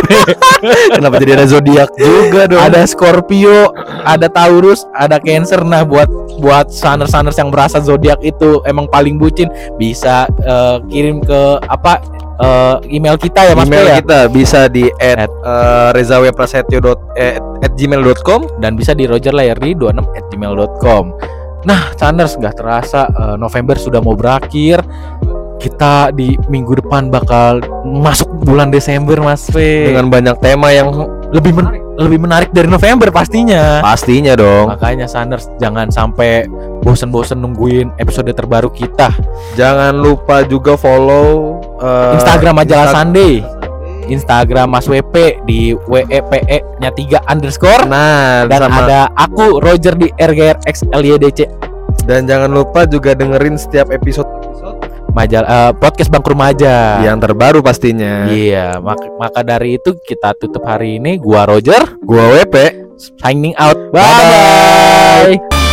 [0.96, 2.64] Kenapa jadi ada zodiak juga dong?
[2.64, 3.76] ada Scorpio,
[4.08, 5.60] ada Taurus, ada Cancer.
[5.68, 6.08] Nah, buat
[6.40, 12.00] buat saners-saners yang berasa zodiak itu emang paling bucin, bisa eh, kirim ke apa
[12.40, 15.30] eh, email kita ya Mas email ya kita bisa di at, At.
[15.30, 16.80] eh, rezaweprasetyo
[17.20, 21.37] eh, at gmail.com dan bisa di rogerlayerdi26@gmail.com.
[21.68, 24.80] Nah, Saners nggak terasa eh, November sudah mau berakhir.
[25.58, 29.90] Kita di minggu depan bakal masuk bulan Desember, Mas Fe.
[29.90, 30.94] dengan banyak tema yang
[31.28, 33.82] lebih men- lebih menarik dari November pastinya.
[33.82, 34.70] pastinya dong.
[34.70, 36.46] Makanya Sanders jangan sampai
[36.80, 39.10] bosen-bosen nungguin episode terbaru kita.
[39.58, 43.34] Jangan lupa juga follow eh, Instagram majalah Insta- Sunday,
[44.10, 50.08] Instagram Mas WP di WEPE nya 3 underscore Nah, dan sama ada aku Roger di
[50.16, 51.40] RGRXLYDC
[52.08, 54.28] dan jangan lupa juga dengerin setiap episode
[55.18, 57.02] majalah eh, podcast Bangku Remaja.
[57.02, 58.30] yang terbaru pastinya.
[58.30, 61.18] Iya, maka, maka dari itu kita tutup hari ini.
[61.18, 62.56] Gua Roger Gua WP
[63.18, 63.78] signing out.
[63.90, 65.42] Bye-bye.
[65.42, 65.67] Bye.